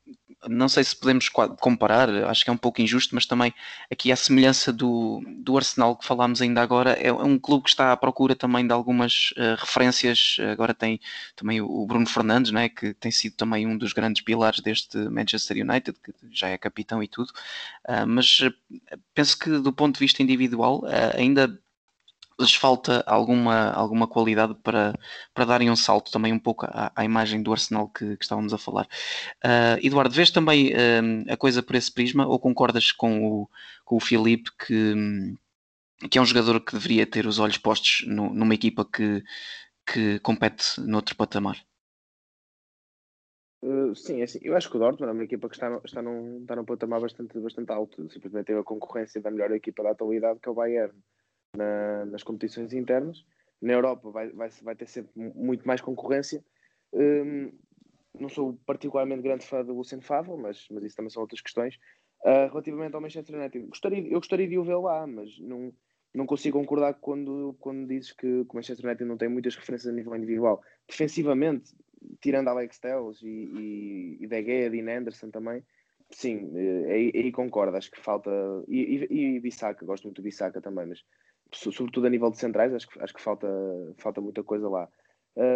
[0.49, 3.53] não sei se podemos comparar, acho que é um pouco injusto, mas também
[3.91, 7.91] aqui a semelhança do, do Arsenal que falámos ainda agora, é um clube que está
[7.91, 10.37] à procura também de algumas uh, referências.
[10.51, 10.99] Agora tem
[11.35, 15.57] também o Bruno Fernandes, né, que tem sido também um dos grandes pilares deste Manchester
[15.57, 17.29] United, que já é capitão e tudo,
[17.87, 18.53] uh, mas uh,
[19.13, 20.83] penso que do ponto de vista individual
[21.15, 21.59] ainda
[22.39, 24.93] lhes falta alguma, alguma qualidade para,
[25.33, 28.53] para darem um salto também um pouco à, à imagem do Arsenal que, que estávamos
[28.53, 28.87] a falar.
[29.43, 33.49] Uh, Eduardo, vês também uh, a coisa por esse prisma ou concordas com o,
[33.83, 34.93] com o Filipe que,
[36.09, 39.23] que é um jogador que deveria ter os olhos postos no, numa equipa que,
[39.85, 41.57] que compete noutro patamar?
[43.63, 46.01] Uh, sim, é assim, eu acho que o Dortmund é uma equipa que está, está,
[46.01, 49.91] num, está num patamar bastante, bastante alto, simplesmente teve a concorrência da melhor equipa da
[49.91, 50.93] atualidade que é o Bayern
[51.55, 53.25] na, nas competições internas.
[53.61, 56.43] Na Europa vai, vai, vai ter sempre muito mais concorrência.
[56.93, 57.51] Um,
[58.19, 61.75] não sou particularmente grande fã do Lucien Favre, mas, mas isso também são outras questões.
[62.21, 65.73] Uh, relativamente ao Manchester United, gostaria, eu gostaria de o ver lá, mas não,
[66.13, 69.91] não consigo concordar quando, quando dizes que, que o Manchester United não tem muitas referências
[69.91, 70.61] a nível individual.
[70.87, 71.75] Defensivamente,
[72.21, 75.63] tirando Alex Telles e, e, e De Gea, Dean Anderson também,
[76.09, 78.31] sim, eh, aí, aí concordo, acho que falta.
[78.67, 81.03] E, e, e Bissaka, gosto muito do Bissaka também, mas
[81.51, 83.47] sobretudo a nível de centrais, acho que, acho que falta,
[83.97, 84.89] falta muita coisa lá.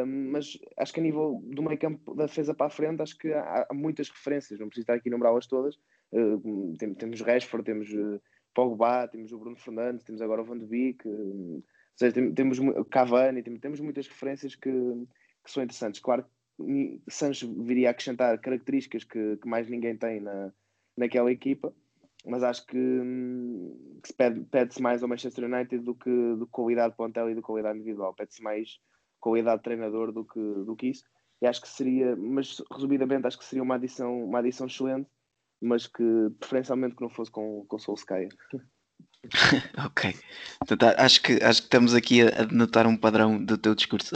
[0.05, 3.33] mas acho que a nível do meio campo da defesa para a frente, acho que
[3.33, 5.75] há, há muitas referências, não preciso estar aqui a numerá-las todas.
[6.11, 8.21] Uh, tem, temos Rashford, temos uh,
[8.53, 11.63] Pogba, temos o Bruno Fernandes, temos agora o Van de Beek, uh, ou
[11.95, 12.57] seja, tem, temos
[12.89, 15.99] Cavani, tem, temos muitas referências que, que são interessantes.
[15.99, 16.25] Claro
[16.57, 20.51] que Sancho viria a acrescentar características que, que mais ninguém tem na,
[20.97, 21.73] naquela equipa,
[22.25, 26.91] mas acho que, hum, que pede-se pede mais ao Manchester United do que do qualidade
[26.91, 28.13] de plantel e do qualidade individual.
[28.13, 28.79] Pede-se mais
[29.19, 31.03] qualidade de treinador do que, do que isso.
[31.41, 35.09] E acho que seria, mas resumidamente, acho que seria uma adição, uma adição excelente,
[35.61, 36.03] mas que
[36.39, 38.29] preferencialmente que não fosse com, com Solskjaer.
[39.85, 40.13] ok.
[40.59, 44.15] Portanto, acho, que, acho que estamos aqui a, a denotar um padrão do teu discurso.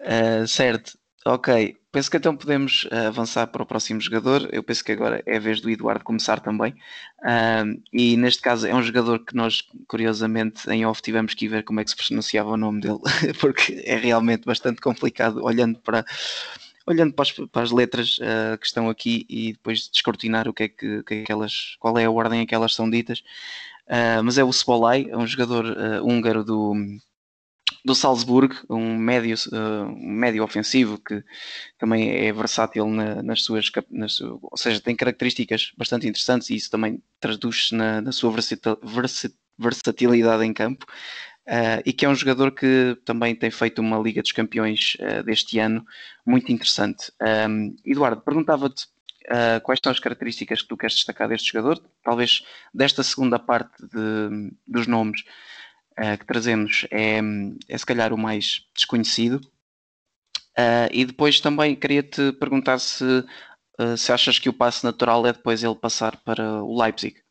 [0.00, 0.98] uh, certo.
[1.26, 4.46] Ok, penso que então podemos uh, avançar para o próximo jogador.
[4.52, 6.72] Eu penso que agora é a vez do Eduardo começar também.
[7.20, 11.62] Uh, e neste caso é um jogador que nós, curiosamente, em off tivemos que ver
[11.64, 12.98] como é que se pronunciava o nome dele,
[13.40, 16.04] porque é realmente bastante complicado olhando para,
[16.86, 20.64] olhando para as, para as letras uh, que estão aqui e depois descortinar o que
[20.64, 23.22] é que, que, é que elas, qual é a ordem em que elas são ditas.
[24.22, 25.64] mas é o Sbolai, é um jogador
[26.02, 26.74] húngaro do
[27.84, 31.22] do Salzburg, um médio, uh, um médio ofensivo que
[31.78, 36.70] também é versátil na, nas suas, nas, ou seja, tem características bastante interessantes e isso
[36.70, 38.34] também traduz-se na, na, sua
[39.58, 40.86] versatilidade em campo.
[41.46, 45.22] Uh, e que é um jogador que também tem feito uma Liga dos Campeões uh,
[45.22, 45.84] deste ano
[46.24, 47.12] muito interessante.
[47.20, 48.86] Um, Eduardo, perguntava-te
[49.26, 52.42] uh, quais são as características que tu queres destacar deste jogador, talvez
[52.72, 55.22] desta segunda parte de, dos nomes
[56.18, 57.20] que trazemos é,
[57.68, 59.40] é se calhar o mais desconhecido.
[60.92, 63.04] e depois também queria-te perguntar se,
[63.96, 67.24] se achas que o passo natural é depois ele passar para o Leipzig.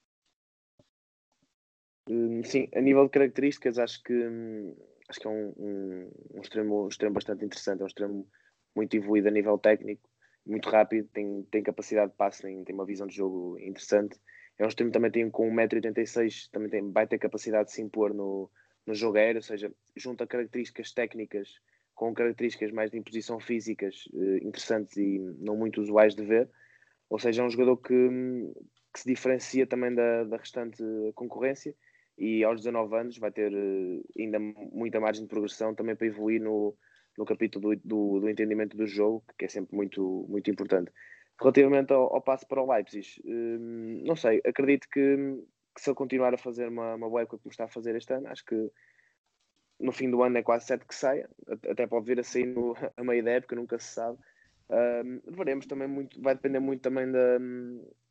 [2.09, 4.75] Hum, sim, a nível de características, acho que, hum,
[5.07, 8.27] acho que é um, um, um, extremo, um extremo bastante interessante, é um extremo
[8.75, 10.09] muito evoluído a nível técnico,
[10.45, 14.19] muito rápido, tem, tem capacidade de passe, tem, tem uma visão de jogo interessante.
[14.57, 18.13] É um extremo também tem com 1,86m, também tem, vai ter capacidade de se impor
[18.13, 18.49] no,
[18.85, 21.59] no jogo aéreo, ou seja, junta características técnicas
[21.95, 26.49] com características mais de imposição físicas eh, interessantes e não muito usuais de ver.
[27.09, 27.93] Ou seja, é um jogador que,
[28.93, 31.75] que se diferencia também da, da restante concorrência
[32.17, 36.41] e aos 19 anos vai ter uh, ainda muita margem de progressão também para evoluir
[36.41, 36.75] no,
[37.17, 40.91] no capítulo do, do, do, entendimento do jogo, que é sempre muito, muito importante.
[41.39, 45.17] Relativamente ao, ao passo para o Leipzig, uh, não sei, acredito que,
[45.75, 48.13] que, se ele continuar a fazer uma, uma boa época como está a fazer este
[48.13, 48.71] ano, acho que
[49.79, 51.29] no fim do ano é quase certo que saia,
[51.69, 54.17] até pode vir a sair no, a meio da época, nunca se sabe.
[54.69, 57.37] Uh, veremos também muito, vai depender muito também da,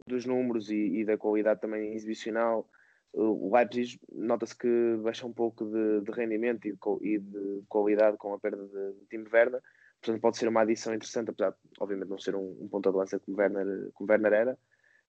[0.06, 2.68] dos números e, e da qualidade também exibicional
[3.12, 8.16] o Leipzig nota-se que baixa um pouco de, de rendimento e de, e de, qualidade
[8.16, 9.60] com a perda de, de Tim Werner,
[10.02, 12.96] portanto pode ser uma adição interessante, apesar de obviamente não ser um, um ponta de
[12.96, 14.58] lança como Werner, como Werner era.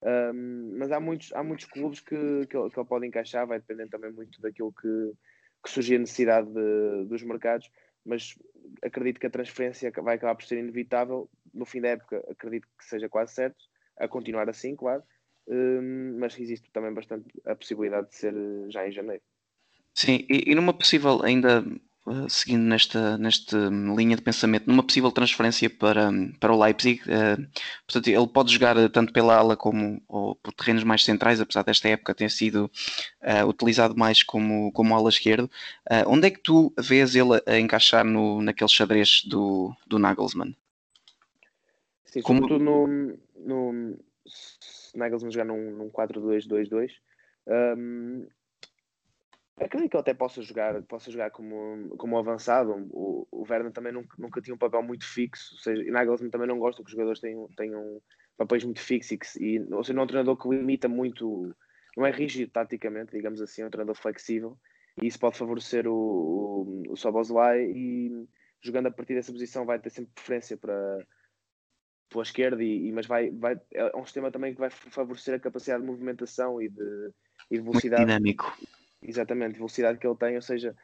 [0.01, 2.15] Um, mas há muitos, há muitos clubes que,
[2.47, 5.13] que, ele, que ele pode encaixar, vai depender também muito daquilo que,
[5.63, 7.69] que surgir a necessidade de, dos mercados,
[8.05, 8.37] mas
[8.81, 11.29] acredito que a transferência vai acabar por ser inevitável.
[11.53, 13.63] No fim da época, acredito que seja quase certo,
[13.97, 15.03] a continuar assim, claro,
[15.47, 19.21] Hum, mas existe também bastante a possibilidade de ser eh, já em janeiro.
[19.93, 21.63] Sim, e, e numa possível, ainda
[22.05, 23.57] uh, seguindo nesta, nesta
[23.95, 27.41] linha de pensamento, numa possível transferência para, para o Leipzig, uh,
[27.87, 31.89] portanto, ele pode jogar tanto pela ala como ou por terrenos mais centrais, apesar desta
[31.89, 32.65] época ter sido
[33.21, 35.49] uh, utilizado mais como, como ala esquerdo.
[36.07, 40.55] onde é que tu vês ele a encaixar no, naquele xadrez do, do Nagelsmann?
[42.05, 42.47] Sim, como...
[42.47, 42.87] no,
[43.35, 43.97] no
[44.95, 46.91] Nagelsmann jogar num, num 4-2-2-2.
[47.47, 48.27] Um,
[49.57, 52.71] acredito que ele até possa jogar, possa jogar como, como avançado.
[52.91, 56.47] O, o Werner também nunca, nunca tinha um papel muito fixo, ou seja, Nagelsmann também
[56.47, 58.01] não gosta que os jogadores tenham, tenham
[58.37, 59.35] papéis muito fixos.
[59.35, 61.55] E, ou seja, não é um treinador que limita muito,
[61.95, 64.57] não é rígido taticamente, digamos assim, é um treinador flexível.
[65.01, 68.27] E isso pode favorecer o, o, o e
[68.61, 70.99] jogando a partir dessa posição vai ter sempre preferência para
[72.09, 75.39] pela esquerda, e, e, mas vai, vai, é um sistema também que vai favorecer a
[75.39, 77.11] capacidade de movimentação e de,
[77.49, 78.05] e de velocidade.
[78.05, 78.55] Muito dinâmico.
[79.03, 80.75] Exatamente, velocidade que ele tem, ou seja,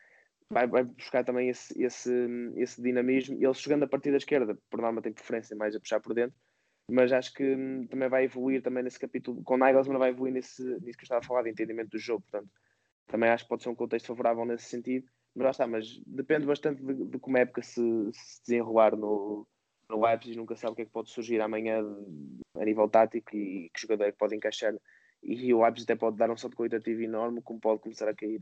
[0.51, 2.11] vai, vai buscar também esse, esse,
[2.57, 3.37] esse dinamismo.
[3.39, 6.13] E ele jogando a partir da esquerda, por norma tem preferência mais a puxar por
[6.13, 6.35] dentro,
[6.91, 10.63] mas acho que hum, também vai evoluir também nesse capítulo, com Nagelsmann vai evoluir nesse,
[10.63, 12.49] nisso que eu estava a falar, de entendimento do jogo, portanto,
[13.07, 16.45] também acho que pode ser um contexto favorável nesse sentido, mas lá está, mas depende
[16.45, 19.47] bastante de, de como a época se, se desenrolar no,
[19.89, 21.83] no Leipzig nunca sabe o que é que pode surgir amanhã
[22.55, 24.73] a nível tático e que jogador é que pode encaixar.
[25.21, 28.41] E o Leipzig até pode dar um salto qualitativo enorme, como pode começar a cair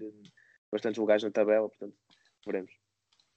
[0.71, 1.95] bastantes lugares na tabela, portanto,
[2.45, 2.71] veremos.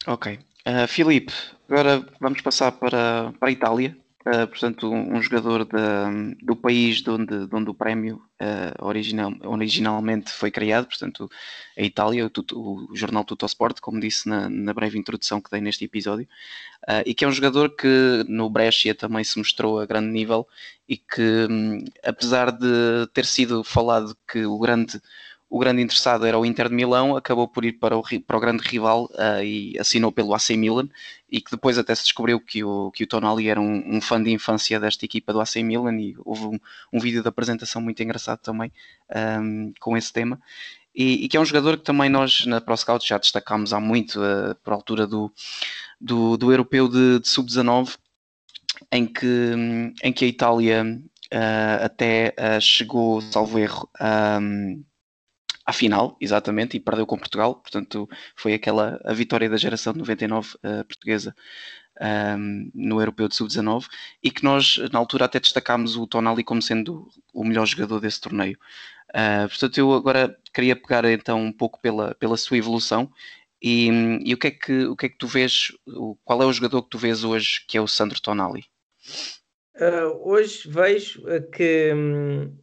[0.06, 0.38] Ok.
[0.66, 1.32] Uh, Filipe,
[1.68, 3.96] agora vamos passar para, para a Itália.
[4.26, 8.84] Uh, portanto, um, um jogador de, do país de onde, de onde o prémio uh,
[8.84, 11.30] original, originalmente foi criado, portanto,
[11.76, 15.86] a Itália, o, o jornal Tuttosport, como disse na, na, breve introdução que dei neste
[15.86, 16.28] episódio,
[16.86, 20.46] uh, e que é um jogador que no Brescia também se mostrou a grande nível
[20.86, 25.00] e que, um, apesar de ter sido falado que o grande
[25.50, 28.40] o grande interessado era o Inter de Milão, acabou por ir para o, para o
[28.40, 30.88] grande rival uh, e assinou pelo AC Milan
[31.28, 34.22] e que depois até se descobriu que o, que o Tonali era um, um fã
[34.22, 36.60] de infância desta equipa do AC Milan e houve um,
[36.92, 38.70] um vídeo de apresentação muito engraçado também
[39.42, 40.40] um, com esse tema.
[40.94, 44.20] E, e, que é um jogador que também nós na ProScout já destacámos há muito,
[44.20, 45.32] uh, por altura do,
[46.00, 47.96] do, do europeu de, de sub-19,
[48.92, 49.26] em que,
[50.02, 53.88] em que a Itália uh, até chegou, salvo erro,
[54.40, 54.82] um,
[55.70, 57.54] à final, exatamente, e perdeu com Portugal.
[57.54, 61.34] Portanto, foi aquela a vitória da geração de 99 uh, portuguesa
[62.00, 63.86] um, ehm, no Europeu de Sub-19
[64.22, 68.20] e que nós, na altura, até destacámos o Tonali como sendo o melhor jogador desse
[68.20, 68.58] torneio.
[69.10, 73.10] Uh, portanto, eu agora queria pegar então um pouco pela, pela sua evolução
[73.62, 73.88] E,
[74.24, 75.72] e, o, que é que, o que é que tu vês?
[76.24, 78.64] Qual é o jogador que tu vês hoje que é o Sandro Tonali?
[79.76, 82.56] Uh, hoje vejo que um,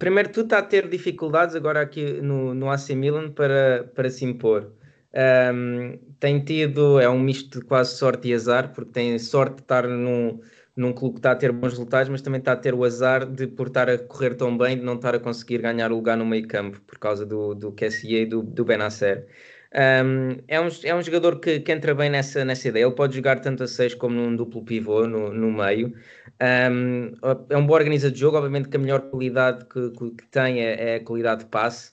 [0.00, 4.24] primeiro tu está a ter dificuldades agora aqui no, no AC Milan para, para se
[4.24, 4.72] impor.
[5.14, 9.62] Um, tem tido, é um misto de quase sorte e azar, porque tem sorte de
[9.62, 10.40] estar num,
[10.74, 13.26] num clube que está a ter bons resultados, mas também está a ter o azar
[13.26, 16.16] de, por estar a correr tão bem, de não estar a conseguir ganhar o lugar
[16.16, 19.26] no meio campo, por causa do, do e do, do Benacer.
[19.72, 22.84] Um, é, um, é um jogador que, que, entra bem nessa, nessa ideia.
[22.84, 25.94] Ele pode jogar tanto a 6 como num duplo pivô no, no meio.
[26.40, 27.12] Um,
[27.48, 28.36] é um bom organizador de jogo.
[28.36, 31.92] Obviamente que a melhor qualidade que, que tem é, é, a qualidade de passe.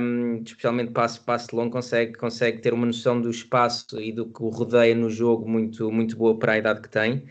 [0.00, 4.42] Um, especialmente passe, passe longo, consegue, consegue ter uma noção do espaço e do que
[4.42, 7.24] o rodeia no jogo muito, muito boa para a idade que tem.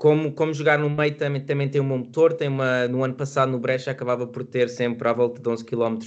[0.00, 3.14] Como, como jogar no meio também, também tem um bom motor, tem uma, no ano
[3.14, 5.98] passado no Brecha acabava por ter sempre à volta de 11 km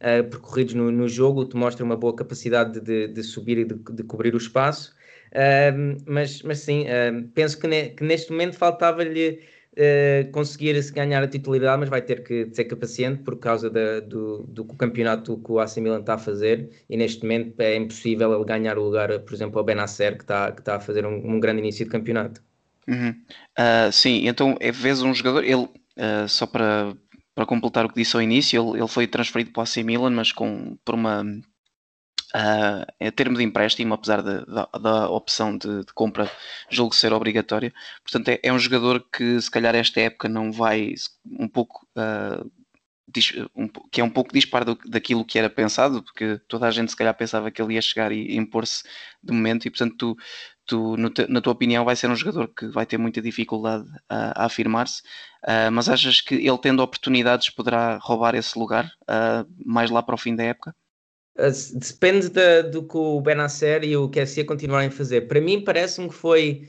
[0.00, 3.74] uh, percorridos no, no jogo, te mostra uma boa capacidade de, de subir e de,
[3.74, 4.94] de cobrir o espaço.
[5.32, 9.40] Uh, mas, mas sim, uh, penso que, ne, que, neste momento faltava-lhe
[9.72, 14.00] uh, conseguir se ganhar a titularidade, mas vai ter que ser paciente por causa da,
[14.00, 18.34] do, do campeonato que o AC Milan está a fazer e neste momento é impossível
[18.34, 21.40] ele ganhar o lugar, por exemplo, ao Benacer que está, que a fazer um, um
[21.40, 22.42] grande início de campeonato.
[22.88, 23.10] Uhum.
[23.56, 26.96] Uh, sim, então é vez um jogador, ele uh, só para
[27.40, 30.10] para completar o que disse ao início, ele, ele foi transferido para o AC Milan,
[30.10, 34.44] mas com, por uma uh, em termo de empréstimo, apesar de,
[34.78, 36.30] da, opção de, de, compra
[36.68, 37.72] julgo ser obrigatória.
[38.04, 40.92] Portanto, é, é, um jogador que se calhar esta época não vai
[41.24, 42.46] um pouco uh,
[43.56, 46.90] um, que é um pouco disparo do, daquilo que era pensado, porque toda a gente
[46.90, 48.82] se calhar pensava que ele ia chegar e impor-se
[49.22, 50.16] de momento, e portanto tu,
[51.14, 54.46] te, na tua opinião vai ser um jogador que vai ter muita dificuldade a, a
[54.46, 55.02] afirmar-se,
[55.44, 60.14] uh, mas achas que ele tendo oportunidades poderá roubar esse lugar uh, mais lá para
[60.14, 60.74] o fim da época?
[61.38, 65.22] Ah, depende da, do que o Benacer e o QSC continuarem a fazer.
[65.22, 66.68] Para mim parece-me que foi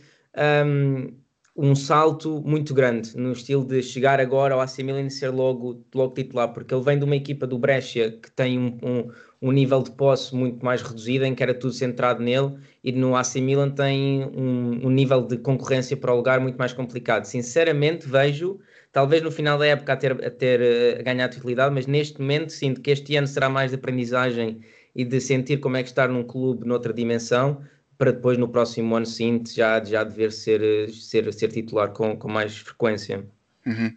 [0.66, 1.14] um,
[1.56, 5.86] um salto muito grande no estilo de chegar agora ao AC Milan e ser logo,
[5.94, 9.12] logo titular, porque ele vem de uma equipa do Brescia que tem um, um,
[9.42, 13.16] um nível de posse muito mais reduzido, em que era tudo centrado nele, e no
[13.16, 17.26] AC Milan tem um, um nível de concorrência para o lugar muito mais complicado.
[17.26, 18.60] Sinceramente, vejo,
[18.92, 22.52] talvez no final da época a ter, a ter uh, ganhado utilidade, mas neste momento
[22.52, 24.62] sinto que este ano será mais de aprendizagem
[24.96, 27.64] e de sentir como é que estar num clube noutra dimensão
[27.98, 32.28] para depois no próximo ano seguinte já, já dever ser, ser, ser titular com, com
[32.28, 33.26] mais frequência.
[33.66, 33.96] Uhum.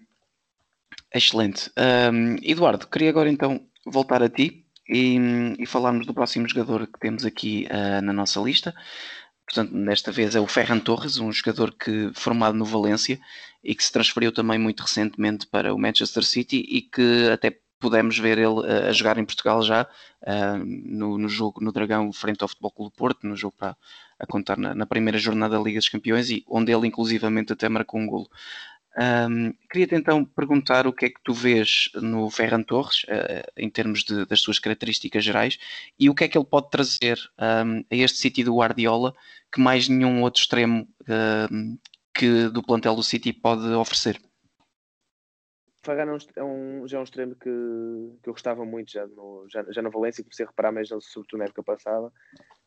[1.15, 1.71] Excelente.
[2.13, 5.19] Um, Eduardo, queria agora então voltar a ti e,
[5.59, 8.75] e falarmos do próximo jogador que temos aqui uh, na nossa lista.
[9.47, 13.21] Portanto, desta vez é o Ferran Torres, um jogador que formado no Valência
[13.63, 18.19] e que se transferiu também muito recentemente para o Manchester City e que até pudemos
[18.19, 22.43] ver ele uh, a jogar em Portugal já uh, no, no, jogo no Dragão frente
[22.43, 23.77] ao Futebol Clube Porto, no jogo para
[24.19, 27.69] a contar na, na, primeira jornada da Liga dos Campeões e onde ele inclusivamente até
[27.69, 28.29] marcou um golo.
[28.97, 33.69] Um, Queria-te então perguntar o que é que tu vês no Ferran Torres uh, em
[33.69, 35.59] termos de, das suas características gerais
[35.99, 39.13] e o que é que ele pode trazer um, a este City do Guardiola
[39.53, 40.89] que mais nenhum outro extremo
[42.13, 44.21] que do plantel do City pode oferecer.
[45.85, 47.51] Ferran é um, já é um extremo que,
[48.23, 51.39] que eu gostava muito já no, já, já no Valência, comecei a reparar mais sobretudo
[51.39, 52.11] na época passada,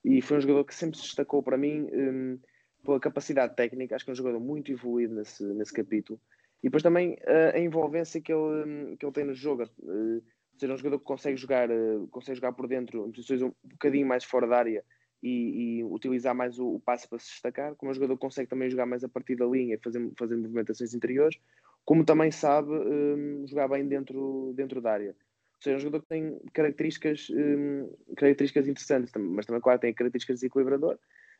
[0.06, 2.40] e foi um jogador que sempre se destacou para mim um,
[2.88, 6.18] pela capacidade técnica, acho que é um jogador muito evoluído nesse, nesse capítulo,
[6.64, 10.24] e depois também uh, a envolvência que ele, que ele tem no jogo, uh,
[10.58, 13.52] seja, é um jogador que consegue jogar, uh, consegue jogar por dentro em posições um
[13.62, 14.86] bocadinho mais fora da área
[15.22, 18.70] e, e utilizar mais o, o passe para se destacar, como o jogador consegue também
[18.70, 21.38] jogar mais a partir da linha fazer, fazer movimentações interiores,
[21.84, 25.10] como também sabe um, jogar bem dentro, dentro da área.
[25.10, 29.94] Ou seja, é um jogador que tem características, um, características interessantes, mas também, claro, tem
[29.94, 30.98] características de desequilibrador,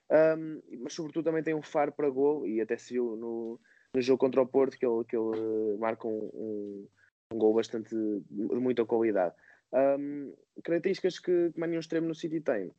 [0.10, 3.60] um, mas sobretudo também tem um faro para gol, e até se viu no,
[3.94, 6.88] no jogo contra o Porto que ele, que ele uh, marca um, um,
[7.34, 9.36] um gol bastante de muita qualidade.
[9.74, 12.72] Um, características que, que nenhum extremo no City tem.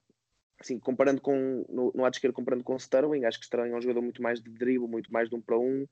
[0.60, 3.80] Assim, comparando com, no, no lado esquerdo, comparando com Sterling, acho que Sterling é um
[3.80, 5.86] jogador muito mais de drible, muito mais de um para um,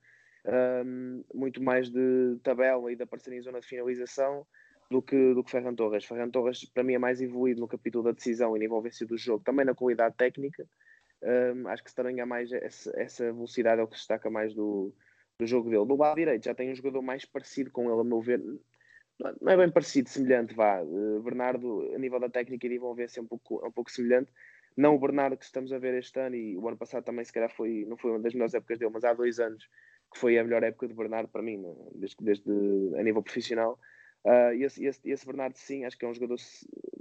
[0.85, 4.45] um, muito mais de tabela e de aparecer em zona de finalização
[4.89, 6.03] do que, do que Ferran Torres.
[6.03, 9.17] Ferran Torres, para mim, é mais evoluído no capítulo da decisão e na envolvência do
[9.17, 10.67] jogo, também na qualidade técnica.
[11.23, 14.53] Um, acho que Sterling é mais essa, essa, velocidade, é o que se destaca mais
[14.53, 14.93] do,
[15.39, 15.85] do jogo dele.
[15.85, 18.41] Do lado direito já tem um jogador mais parecido com ele, a meu ver.
[19.41, 20.81] Não é bem parecido, semelhante, vá.
[20.83, 23.89] Uh, Bernardo, a nível da técnica e de envolvência, é um pouco, é um pouco
[23.89, 24.31] semelhante.
[24.75, 27.33] Não o Bernardo que estamos a ver este ano e o ano passado também, se
[27.33, 29.67] calhar, foi, não foi uma das melhores épocas dele, mas há dois anos
[30.13, 31.63] que foi a melhor época de Bernardo para mim,
[31.95, 32.49] desde, desde
[32.95, 33.79] a nível profissional.
[34.23, 36.37] Uh, esse, esse, esse, Bernardo, sim, acho que é um jogador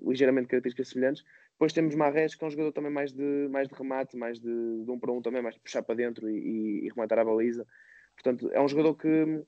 [0.07, 1.25] ligeiramente características semelhantes.
[1.57, 4.85] Depois temos Marres, que é um jogador também mais de, mais de remate, mais de,
[4.85, 7.67] de um para um também, mais de puxar para dentro e, e, rematar a baliza.
[8.15, 9.43] Portanto, é um jogador que,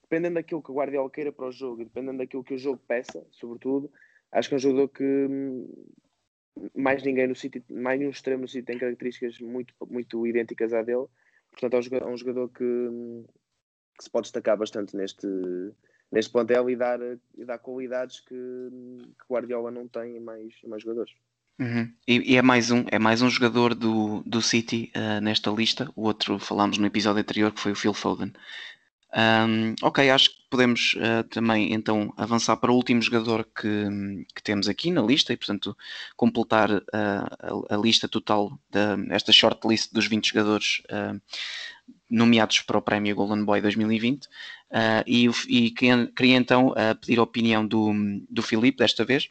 [0.00, 2.80] dependendo daquilo que o Guardiola queira para o jogo e dependendo daquilo que o jogo
[2.88, 3.92] peça, sobretudo,
[4.32, 5.28] acho que é um jogador que
[6.74, 10.80] mais ninguém no City, mais nenhum extremo no City tem características muito, muito idênticas à
[10.82, 11.06] dele.
[11.50, 12.64] Portanto, é um jogador, é um jogador que,
[13.98, 15.26] que, se pode destacar bastante neste,
[16.10, 16.98] neste plantel e dar,
[17.36, 21.12] e dar qualidades que, que Guardiola não tem em mais, em mais jogadores.
[21.62, 21.92] Uhum.
[22.08, 25.88] E, e, é mais um, é mais um jogador do, do City uh, nesta lista.
[25.94, 28.32] O outro falámos no episódio anterior que foi o Phil Foden.
[29.14, 33.86] Um, ok, acho que podemos uh, também então avançar para o último jogador que,
[34.34, 35.76] que temos aqui na lista e, portanto,
[36.16, 36.82] completar uh,
[37.70, 38.58] a, a, lista total
[39.06, 41.20] desta shortlist dos 20 jogadores uh,
[42.10, 44.26] nomeados para o prémio Golden Boy 2020.
[45.06, 47.92] e, e queria, queria então pedir a opinião do,
[48.28, 49.30] do Filipe desta vez.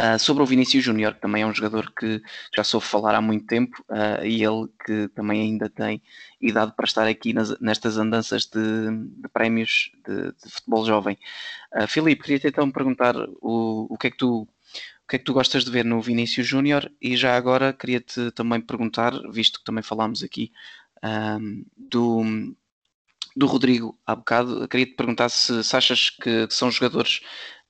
[0.00, 2.22] Uh, sobre o Vinícius Júnior, que também é um jogador que
[2.54, 6.00] já soube falar há muito tempo uh, e ele que também ainda tem
[6.40, 8.60] idade para estar aqui nas, nestas andanças de,
[9.20, 11.18] de prémios de, de, futebol jovem.
[11.74, 15.24] Uh, Filipe, queria-te então perguntar o, o, que é que tu, o que é que
[15.24, 19.64] tu gostas de ver no Vinícius Júnior e já agora queria-te também perguntar, visto que
[19.64, 20.52] também falámos aqui
[21.76, 22.22] do,
[23.36, 27.20] do Rodrigo há bocado, queria-te perguntar se, se achas que são jogadores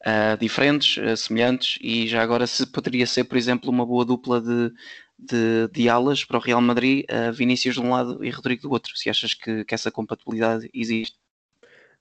[0.07, 4.41] uh, diferentes, uh, semelhantes, e já agora se poderia ser, por exemplo, uma boa dupla
[4.41, 4.73] de,
[5.19, 8.71] de, de alas para o Real Madrid, uh, Vinícius de um lado e Rodrigo do
[8.71, 11.17] outro, se achas que, que essa compatibilidade existe.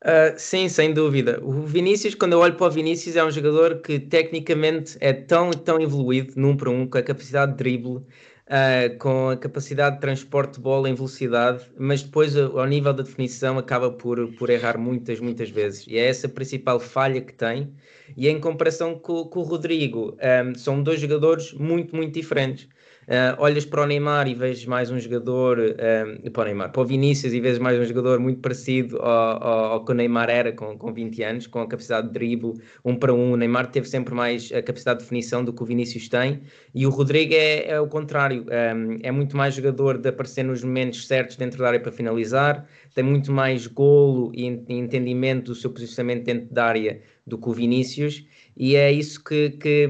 [0.03, 1.39] Uh, sim, sem dúvida.
[1.43, 5.49] O Vinícius, quando eu olho para o Vinícius, é um jogador que tecnicamente é tão
[5.49, 8.05] tão evoluído num para um, com a capacidade de drible,
[8.47, 13.03] uh, com a capacidade de transporte de bola em velocidade, mas depois ao nível da
[13.03, 15.85] definição acaba por, por errar muitas, muitas vezes.
[15.87, 17.73] E é essa a principal falha que tem.
[18.15, 22.67] E em comparação com, com o Rodrigo, um, ah, são dois jogadores muito, muito diferentes.
[23.07, 26.81] Uh, olhas para o Neymar e vês mais um jogador, uh, para o Neymar, para
[26.81, 30.29] o Vinícius e vês mais um jogador muito parecido ao, ao, ao, que o Neymar
[30.29, 33.31] era com, com 20 anos, com a capacidade de drible, um para um.
[33.31, 36.41] O Neymar teve sempre mais a capacidade de definição do que o Vinícius tem,
[36.75, 40.61] e o Rodrigo é, é o contrário, um, é muito mais jogador de aparecer nos
[40.61, 45.69] momentos certos dentro da área para finalizar, tem muito mais golo e entendimento do seu
[45.69, 48.25] posicionamento dentro da área do que o Vinícius
[48.59, 49.87] e é isso que, que,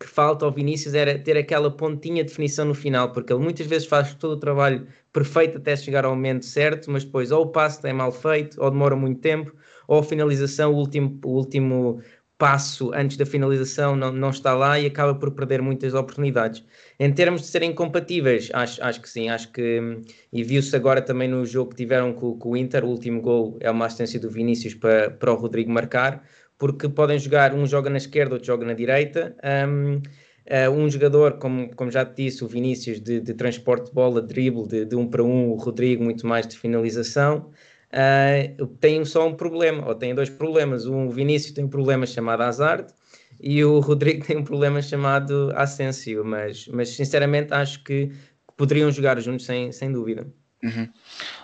[0.00, 3.66] que, falta ao Vinícius, era ter aquela pontinha de definição no final, porque ele muitas
[3.66, 7.46] vezes faz todo o trabalho perfeito até chegar ao momento certo, mas depois ou o
[7.48, 9.54] passo é mal feito, ou demora muito tempo,
[9.86, 12.00] ou a finalização, o último, o último
[12.38, 16.64] passo antes da finalização não, não está lá e acaba por perder muitas oportunidades.
[16.98, 20.00] Em termos de serem compatíveis, acho, acho que sim, acho que,
[20.32, 23.56] e viu-se agora também no jogo que tiveram com, com o Inter, o último gol
[23.60, 26.24] é uma assistência do Vinícius para, para o Rodrigo marcar,
[26.58, 29.36] porque podem jogar, um joga na esquerda, outro joga na direita.
[29.44, 30.02] Um,
[30.48, 34.22] Uh, um jogador, como, como já te disse, o Vinícius de, de transporte de bola,
[34.22, 37.50] drible de, de, um para um, o Rodrigo muito mais de finalização,
[37.92, 40.86] uh, tem só um problema, ou tem dois problemas.
[40.86, 42.90] O Vinícius tem um problema chamado Hazard
[43.38, 48.10] e o Rodrigo tem um problema chamado Asensio, mas, mas sinceramente acho que
[48.56, 50.26] poderiam jogar juntos sem, sem dúvida.
[50.64, 50.88] Uhum.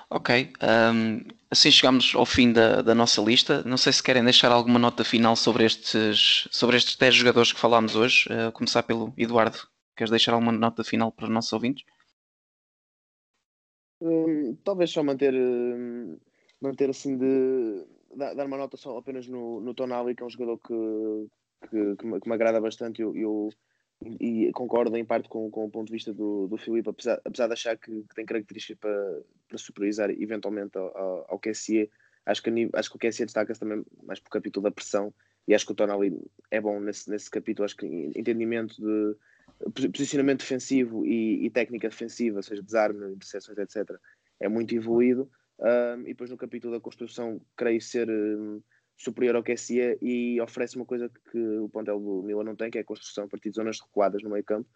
[0.08, 1.20] Ok, um,
[1.54, 3.62] assim chegamos ao fim da, da, nossa lista.
[3.64, 7.60] Não sei se querem deixar alguma nota final sobre estes, sobre estes 10 jogadores que
[7.60, 8.28] falámos hoje.
[8.28, 9.58] Uh, começar pelo Eduardo.
[9.96, 11.84] Queres deixar alguma nota final para os nossos ouvintes?
[14.00, 16.18] Hum, talvez só manter, hum,
[16.60, 17.86] manter assim de
[18.16, 21.28] dar uma nota só apenas no, no Tonali, que é um jogador que,
[21.70, 23.00] que, que, me, que me agrada bastante.
[23.00, 23.50] Eu, eu
[24.20, 27.46] e concordo em parte com, com o ponto de vista do, do Filipe, apesar, apesar
[27.46, 31.90] de achar que, que tem características para, para superiorizar eventualmente ao, ao, QSE,
[32.26, 35.12] acho que, acho que o QSE destaca-se também mais por capítulo da pressão
[35.46, 36.18] e acho que o Tonali
[36.50, 42.38] é bom nesse, nesse capítulo, acho que entendimento de posicionamento defensivo e, e técnica defensiva,
[42.38, 43.98] ou seja, desarme, interseções, etc.,
[44.40, 45.30] é muito evoluído.
[45.58, 48.60] Um, e depois no capítulo da construção, creio ser um,
[48.96, 52.70] superior ao que é e oferece uma coisa que o plantel do Milan não tem,
[52.70, 54.68] que é a construção a partir de zonas recuadas no meio campo,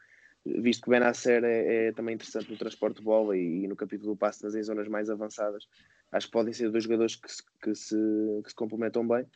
[0.44, 4.12] visto que Benacer é, é também interessante no transporte de bola e, e no capítulo
[4.12, 5.68] do passe nas em zonas mais avançadas.
[6.10, 7.96] Acho que podem ser dois jogadores que se, que se,
[8.42, 9.26] que se complementam bem.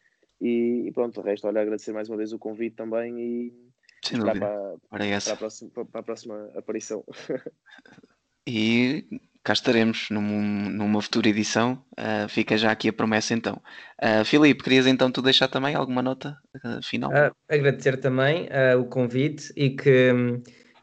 [0.40, 3.54] E, e, pronto, o resto, olha, agradecer mais uma vez o convite também e
[4.04, 7.04] Sem para, para, para, a próxima, para a próxima aparição.
[8.48, 9.06] e
[9.42, 11.82] cá estaremos num, numa futura edição.
[11.98, 13.60] Uh, fica já aqui a promessa então.
[14.00, 17.10] Uh, Filipe, querias então tu deixar também alguma nota uh, final?
[17.48, 20.12] Agradecer também o convite e que,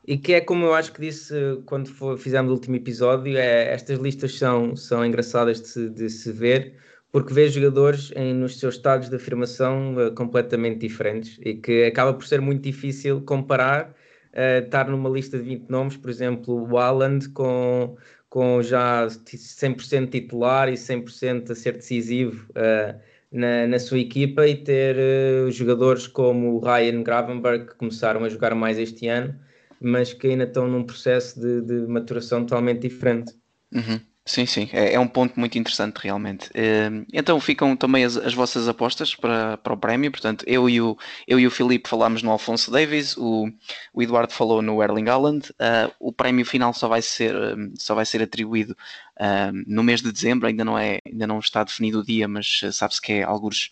[0.05, 1.33] e que é como eu acho que disse
[1.65, 6.09] quando for, fizemos o último episódio, é, estas listas são, são engraçadas de se, de
[6.09, 6.77] se ver
[7.11, 12.23] porque vê jogadores em, nos seus estados de afirmação completamente diferentes e que acaba por
[12.27, 13.95] ser muito difícil comparar
[14.33, 17.97] uh, estar numa lista de 20 nomes, por exemplo, o Haaland com,
[18.29, 22.99] com já 100% titular e 100% a ser decisivo uh,
[23.31, 28.29] na, na sua equipa e ter uh, jogadores como o Ryan Gravenberg que começaram a
[28.29, 29.35] jogar mais este ano,
[29.81, 33.33] mas que ainda estão num processo de, de maturação totalmente diferente.
[33.73, 33.99] Uhum.
[34.29, 36.49] Sim, sim, é, é, um ponto muito interessante realmente.
[36.49, 40.11] Uh, então ficam também as, as, vossas apostas para, para o prémio.
[40.11, 40.95] Portanto, eu e o,
[41.27, 43.49] eu e o Filipe falámos no Alfonso Davis, o,
[43.91, 45.49] o Eduardo falou no Erling Haaland.
[45.53, 47.33] Uh, o prémio final só vai ser,
[47.73, 48.77] só vai ser atribuído
[49.19, 52.61] uh, no mês de dezembro, ainda não, é, ainda não está definido o dia, mas
[52.71, 53.71] sabe-se que é alguns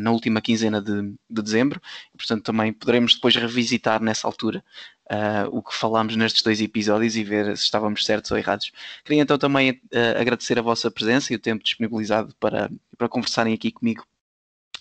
[0.00, 1.82] na última quinzena de, de dezembro.
[2.14, 4.62] E, portanto, também poderemos depois revisitar nessa altura
[5.10, 8.72] uh, o que falámos nestes dois episódios e ver se estávamos certos ou errados.
[9.04, 13.54] Queria então também uh, agradecer a vossa presença e o tempo disponibilizado para, para conversarem
[13.54, 14.06] aqui comigo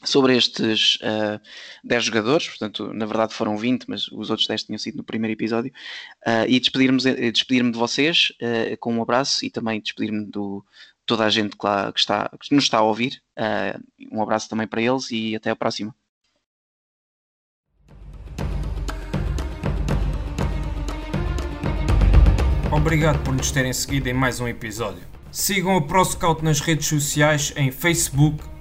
[0.03, 1.39] sobre estes uh,
[1.83, 5.33] 10 jogadores, portanto, na verdade foram 20, mas os outros 10 tinham sido no primeiro
[5.33, 5.71] episódio,
[6.25, 10.61] uh, e despedir-me despedir de vocês uh, com um abraço e também despedir-me de
[11.05, 13.21] toda a gente que, lá, que, está, que nos está a ouvir.
[13.37, 15.93] Uh, um abraço também para eles e até a próxima.
[22.71, 25.03] Obrigado por nos terem seguido em mais um episódio.
[25.31, 28.43] Sigam a ProScout nas redes sociais em Facebook,